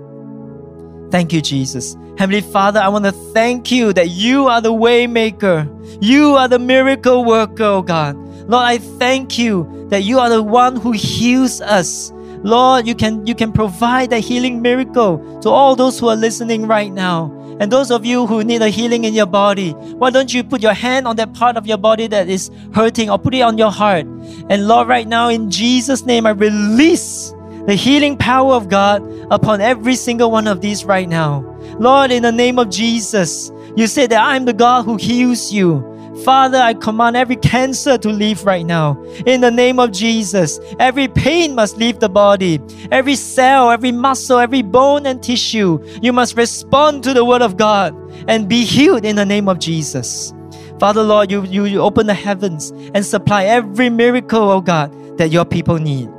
Thank 1.10 1.32
you, 1.32 1.40
Jesus. 1.40 1.96
Heavenly 2.18 2.40
Father, 2.40 2.80
I 2.80 2.88
want 2.88 3.04
to 3.04 3.12
thank 3.12 3.70
you 3.70 3.92
that 3.92 4.10
you 4.10 4.46
are 4.46 4.60
the 4.60 4.72
waymaker. 4.72 5.68
You 6.02 6.34
are 6.34 6.48
the 6.48 6.58
miracle 6.58 7.24
worker, 7.24 7.64
oh 7.64 7.82
God. 7.82 8.16
Lord, 8.48 8.64
I 8.64 8.78
thank 8.78 9.38
you 9.38 9.86
that 9.90 10.02
you 10.02 10.18
are 10.18 10.28
the 10.28 10.42
one 10.42 10.76
who 10.76 10.92
heals 10.92 11.60
us. 11.60 12.12
Lord, 12.44 12.86
you 12.86 12.94
can 12.94 13.26
you 13.26 13.34
can 13.34 13.52
provide 13.52 14.12
a 14.12 14.18
healing 14.18 14.60
miracle 14.60 15.40
to 15.40 15.48
all 15.48 15.74
those 15.76 15.98
who 15.98 16.08
are 16.08 16.16
listening 16.16 16.66
right 16.66 16.92
now. 16.92 17.32
And 17.58 17.70
those 17.70 17.90
of 17.90 18.04
you 18.04 18.26
who 18.26 18.42
need 18.42 18.62
a 18.62 18.68
healing 18.68 19.04
in 19.04 19.14
your 19.14 19.26
body, 19.26 19.70
why 19.70 20.10
don't 20.10 20.34
you 20.34 20.42
put 20.42 20.60
your 20.60 20.74
hand 20.74 21.06
on 21.06 21.16
that 21.16 21.32
part 21.34 21.56
of 21.56 21.66
your 21.66 21.78
body 21.78 22.08
that 22.08 22.28
is 22.28 22.50
hurting 22.74 23.08
or 23.08 23.18
put 23.18 23.34
it 23.34 23.42
on 23.42 23.56
your 23.56 23.70
heart? 23.70 24.06
And 24.50 24.66
Lord, 24.66 24.88
right 24.88 25.06
now 25.06 25.28
in 25.28 25.50
Jesus' 25.50 26.04
name, 26.04 26.26
I 26.26 26.30
release 26.30 27.32
the 27.66 27.74
healing 27.74 28.16
power 28.16 28.54
of 28.54 28.68
God 28.68 29.02
upon 29.30 29.60
every 29.60 29.96
single 29.96 30.30
one 30.30 30.46
of 30.46 30.60
these 30.60 30.84
right 30.84 31.08
now. 31.08 31.40
Lord, 31.78 32.10
in 32.10 32.22
the 32.22 32.32
name 32.32 32.58
of 32.58 32.70
Jesus, 32.70 33.50
you 33.76 33.86
said 33.86 34.10
that 34.10 34.22
I'm 34.22 34.44
the 34.44 34.52
God 34.52 34.84
who 34.84 34.96
heals 34.96 35.52
you. 35.52 35.90
Father, 36.22 36.58
I 36.58 36.74
command 36.74 37.16
every 37.16 37.36
cancer 37.36 37.98
to 37.98 38.08
leave 38.08 38.44
right 38.44 38.64
now. 38.64 39.02
In 39.26 39.40
the 39.40 39.50
name 39.50 39.80
of 39.80 39.90
Jesus, 39.90 40.60
every 40.78 41.08
pain 41.08 41.54
must 41.54 41.76
leave 41.76 41.98
the 41.98 42.08
body. 42.08 42.60
Every 42.92 43.16
cell, 43.16 43.70
every 43.70 43.90
muscle, 43.90 44.38
every 44.38 44.62
bone 44.62 45.06
and 45.06 45.20
tissue, 45.22 45.82
you 46.02 46.12
must 46.12 46.36
respond 46.36 47.02
to 47.04 47.14
the 47.14 47.24
word 47.24 47.42
of 47.42 47.56
God 47.56 47.94
and 48.28 48.48
be 48.48 48.64
healed 48.64 49.04
in 49.04 49.16
the 49.16 49.26
name 49.26 49.48
of 49.48 49.58
Jesus. 49.58 50.32
Father, 50.78 51.02
Lord, 51.02 51.30
you, 51.30 51.44
you, 51.46 51.64
you 51.64 51.80
open 51.80 52.06
the 52.06 52.14
heavens 52.14 52.70
and 52.94 53.04
supply 53.04 53.44
every 53.44 53.90
miracle, 53.90 54.50
oh 54.50 54.60
God, 54.60 54.92
that 55.18 55.30
your 55.30 55.44
people 55.44 55.78
need. 55.78 56.13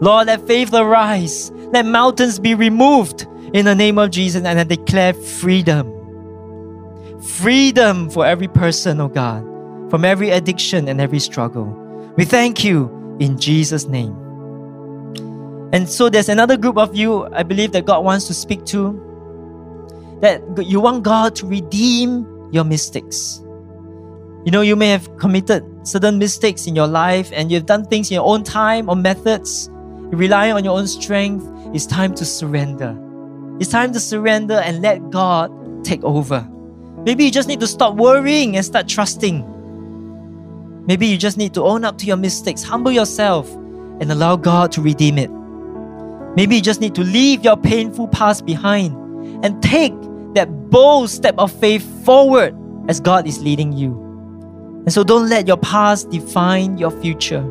Lord, 0.00 0.26
let 0.28 0.46
faith 0.46 0.72
arise. 0.72 1.50
Let 1.72 1.86
mountains 1.86 2.38
be 2.38 2.54
removed 2.54 3.26
in 3.52 3.64
the 3.64 3.74
name 3.74 3.98
of 3.98 4.10
Jesus 4.10 4.44
and 4.44 4.58
I 4.58 4.64
declare 4.64 5.12
freedom 5.12 6.00
freedom 7.20 8.10
for 8.10 8.26
every 8.26 8.48
person, 8.48 9.00
oh 9.00 9.08
God, 9.08 9.42
from 9.90 10.04
every 10.04 10.30
addiction 10.30 10.88
and 10.88 11.00
every 11.00 11.18
struggle. 11.18 11.66
We 12.16 12.24
thank 12.24 12.64
you 12.64 13.16
in 13.20 13.38
Jesus' 13.38 13.86
name. 13.86 14.16
And 15.72 15.88
so 15.88 16.08
there's 16.08 16.28
another 16.28 16.56
group 16.56 16.76
of 16.76 16.96
you, 16.96 17.26
I 17.32 17.42
believe, 17.42 17.72
that 17.72 17.86
God 17.86 18.04
wants 18.04 18.26
to 18.26 18.34
speak 18.34 18.64
to. 18.66 19.06
That 20.20 20.42
you 20.66 20.80
want 20.80 21.04
God 21.04 21.36
to 21.36 21.46
redeem 21.46 22.26
your 22.52 22.64
mistakes. 22.64 23.40
You 24.44 24.50
know, 24.50 24.62
you 24.62 24.74
may 24.74 24.88
have 24.88 25.16
committed 25.18 25.64
certain 25.86 26.18
mistakes 26.18 26.66
in 26.66 26.74
your 26.74 26.86
life 26.86 27.30
and 27.32 27.52
you've 27.52 27.66
done 27.66 27.84
things 27.84 28.10
in 28.10 28.14
your 28.14 28.26
own 28.26 28.42
time 28.42 28.88
or 28.88 28.96
methods, 28.96 29.70
relying 30.10 30.52
on 30.52 30.64
your 30.64 30.78
own 30.78 30.86
strength. 30.86 31.46
It's 31.74 31.86
time 31.86 32.14
to 32.16 32.24
surrender. 32.24 32.96
It's 33.60 33.70
time 33.70 33.92
to 33.92 34.00
surrender 34.00 34.54
and 34.54 34.82
let 34.82 35.10
God 35.10 35.84
take 35.84 36.02
over. 36.02 36.48
Maybe 37.04 37.24
you 37.24 37.30
just 37.30 37.48
need 37.48 37.60
to 37.60 37.66
stop 37.66 37.94
worrying 37.94 38.56
and 38.56 38.64
start 38.64 38.88
trusting. 38.88 39.46
Maybe 40.86 41.06
you 41.06 41.16
just 41.16 41.36
need 41.36 41.54
to 41.54 41.62
own 41.62 41.84
up 41.84 41.98
to 41.98 42.06
your 42.06 42.16
mistakes, 42.16 42.62
humble 42.62 42.90
yourself, 42.90 43.50
and 43.54 44.10
allow 44.10 44.36
God 44.36 44.72
to 44.72 44.82
redeem 44.82 45.18
it. 45.18 45.30
Maybe 46.36 46.56
you 46.56 46.62
just 46.62 46.80
need 46.80 46.94
to 46.94 47.02
leave 47.02 47.44
your 47.44 47.56
painful 47.56 48.08
past 48.08 48.46
behind 48.46 48.94
and 49.44 49.62
take 49.62 49.94
that 50.34 50.70
bold 50.70 51.10
step 51.10 51.34
of 51.38 51.52
faith 51.52 51.84
forward 52.04 52.56
as 52.88 53.00
God 53.00 53.26
is 53.26 53.40
leading 53.40 53.72
you. 53.72 53.92
And 54.84 54.92
so 54.92 55.04
don't 55.04 55.28
let 55.28 55.46
your 55.46 55.58
past 55.58 56.10
define 56.10 56.78
your 56.78 56.90
future. 56.90 57.42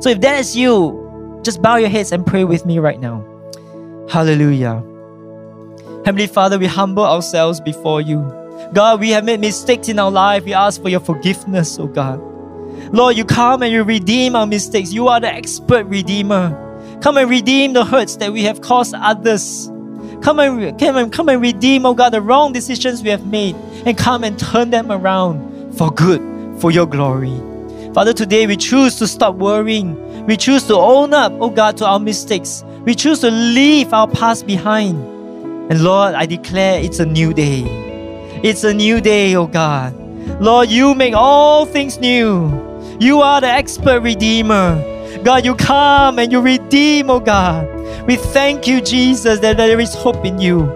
So 0.00 0.10
if 0.10 0.20
that 0.22 0.40
is 0.40 0.56
you, 0.56 1.01
just 1.42 1.60
bow 1.60 1.76
your 1.76 1.88
heads 1.88 2.12
and 2.12 2.26
pray 2.26 2.44
with 2.44 2.64
me 2.64 2.78
right 2.78 3.00
now. 3.00 3.24
Hallelujah. 4.08 4.82
Heavenly 6.04 6.26
Father, 6.26 6.58
we 6.58 6.66
humble 6.66 7.04
ourselves 7.04 7.60
before 7.60 8.00
you. 8.00 8.20
God, 8.72 9.00
we 9.00 9.10
have 9.10 9.24
made 9.24 9.40
mistakes 9.40 9.88
in 9.88 9.98
our 9.98 10.10
life. 10.10 10.44
We 10.44 10.54
ask 10.54 10.80
for 10.80 10.88
your 10.88 11.00
forgiveness, 11.00 11.78
oh 11.78 11.86
God. 11.86 12.20
Lord, 12.92 13.16
you 13.16 13.24
come 13.24 13.62
and 13.62 13.72
you 13.72 13.82
redeem 13.84 14.34
our 14.34 14.46
mistakes. 14.46 14.92
You 14.92 15.08
are 15.08 15.20
the 15.20 15.32
expert 15.32 15.86
redeemer. 15.86 16.58
Come 17.00 17.16
and 17.16 17.28
redeem 17.28 17.72
the 17.72 17.84
hurts 17.84 18.16
that 18.16 18.32
we 18.32 18.44
have 18.44 18.60
caused 18.60 18.94
others. 18.94 19.68
Come 20.22 20.38
and, 20.38 20.78
come 20.78 20.96
and, 20.96 21.12
come 21.12 21.28
and 21.28 21.40
redeem, 21.42 21.84
oh 21.84 21.94
God, 21.94 22.10
the 22.10 22.20
wrong 22.20 22.52
decisions 22.52 23.02
we 23.02 23.10
have 23.10 23.26
made 23.26 23.56
and 23.86 23.98
come 23.98 24.24
and 24.24 24.38
turn 24.38 24.70
them 24.70 24.92
around 24.92 25.74
for 25.74 25.90
good, 25.90 26.20
for 26.60 26.70
your 26.70 26.86
glory. 26.86 27.36
Father, 27.92 28.12
today 28.12 28.46
we 28.46 28.56
choose 28.56 28.96
to 28.96 29.06
stop 29.06 29.34
worrying. 29.34 29.96
We 30.26 30.36
choose 30.36 30.64
to 30.64 30.74
own 30.74 31.12
up, 31.12 31.32
oh 31.40 31.50
God, 31.50 31.76
to 31.78 31.86
our 31.86 31.98
mistakes. 31.98 32.64
We 32.84 32.94
choose 32.94 33.20
to 33.20 33.30
leave 33.30 33.92
our 33.92 34.06
past 34.06 34.46
behind. 34.46 34.96
And 35.70 35.82
Lord, 35.82 36.14
I 36.14 36.26
declare 36.26 36.80
it's 36.80 37.00
a 37.00 37.06
new 37.06 37.32
day. 37.32 37.62
It's 38.42 38.64
a 38.64 38.72
new 38.72 39.00
day, 39.00 39.34
oh 39.34 39.46
God. 39.46 39.94
Lord, 40.40 40.68
you 40.68 40.94
make 40.94 41.14
all 41.14 41.66
things 41.66 41.98
new. 41.98 42.50
You 43.00 43.20
are 43.20 43.40
the 43.40 43.48
expert 43.48 44.00
redeemer. 44.00 44.80
God, 45.24 45.44
you 45.44 45.54
come 45.54 46.18
and 46.18 46.30
you 46.30 46.40
redeem, 46.40 47.10
oh 47.10 47.20
God. 47.20 47.68
We 48.06 48.16
thank 48.16 48.66
you, 48.66 48.80
Jesus, 48.80 49.40
that 49.40 49.56
there 49.56 49.80
is 49.80 49.94
hope 49.94 50.24
in 50.24 50.40
you. 50.40 50.66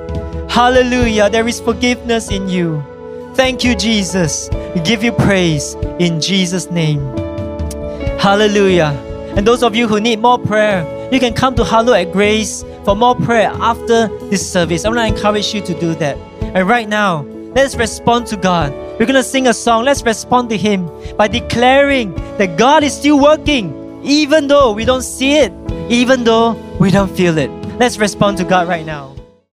Hallelujah. 0.48 1.28
There 1.30 1.46
is 1.46 1.60
forgiveness 1.60 2.30
in 2.30 2.48
you. 2.48 2.82
Thank 3.34 3.62
you, 3.62 3.74
Jesus. 3.74 4.48
We 4.74 4.80
give 4.80 5.04
you 5.04 5.12
praise 5.12 5.74
in 5.98 6.20
Jesus' 6.20 6.70
name. 6.70 7.00
Hallelujah. 8.18 9.05
And 9.36 9.46
those 9.46 9.62
of 9.62 9.76
you 9.76 9.86
who 9.86 10.00
need 10.00 10.18
more 10.18 10.38
prayer, 10.38 10.84
you 11.12 11.20
can 11.20 11.34
come 11.34 11.54
to 11.56 11.64
Hallow 11.64 11.92
at 11.92 12.12
Grace 12.12 12.64
for 12.84 12.96
more 12.96 13.14
prayer 13.14 13.50
after 13.60 14.08
this 14.28 14.50
service. 14.50 14.84
I 14.84 14.88
want 14.88 14.98
to 14.98 15.06
encourage 15.06 15.54
you 15.54 15.60
to 15.60 15.78
do 15.78 15.94
that. 15.96 16.16
And 16.54 16.66
right 16.68 16.88
now, 16.88 17.26
Let's 17.56 17.74
respond 17.74 18.26
to 18.26 18.36
God. 18.36 18.70
We're 19.00 19.06
going 19.06 19.14
to 19.14 19.22
sing 19.22 19.46
a 19.46 19.54
song. 19.54 19.86
Let's 19.86 20.02
respond 20.02 20.50
to 20.50 20.58
Him 20.58 20.90
by 21.16 21.26
declaring 21.26 22.12
that 22.36 22.58
God 22.58 22.84
is 22.84 22.94
still 22.94 23.18
working, 23.18 23.72
even 24.04 24.46
though 24.46 24.74
we 24.74 24.84
don't 24.84 25.00
see 25.00 25.38
it, 25.38 25.54
even 25.90 26.24
though 26.24 26.52
we 26.78 26.90
don't 26.90 27.10
feel 27.16 27.38
it. 27.38 27.48
Let's 27.80 27.96
respond 27.96 28.36
to 28.38 28.44
God 28.44 28.68
right 28.68 28.84
now. 28.84 29.15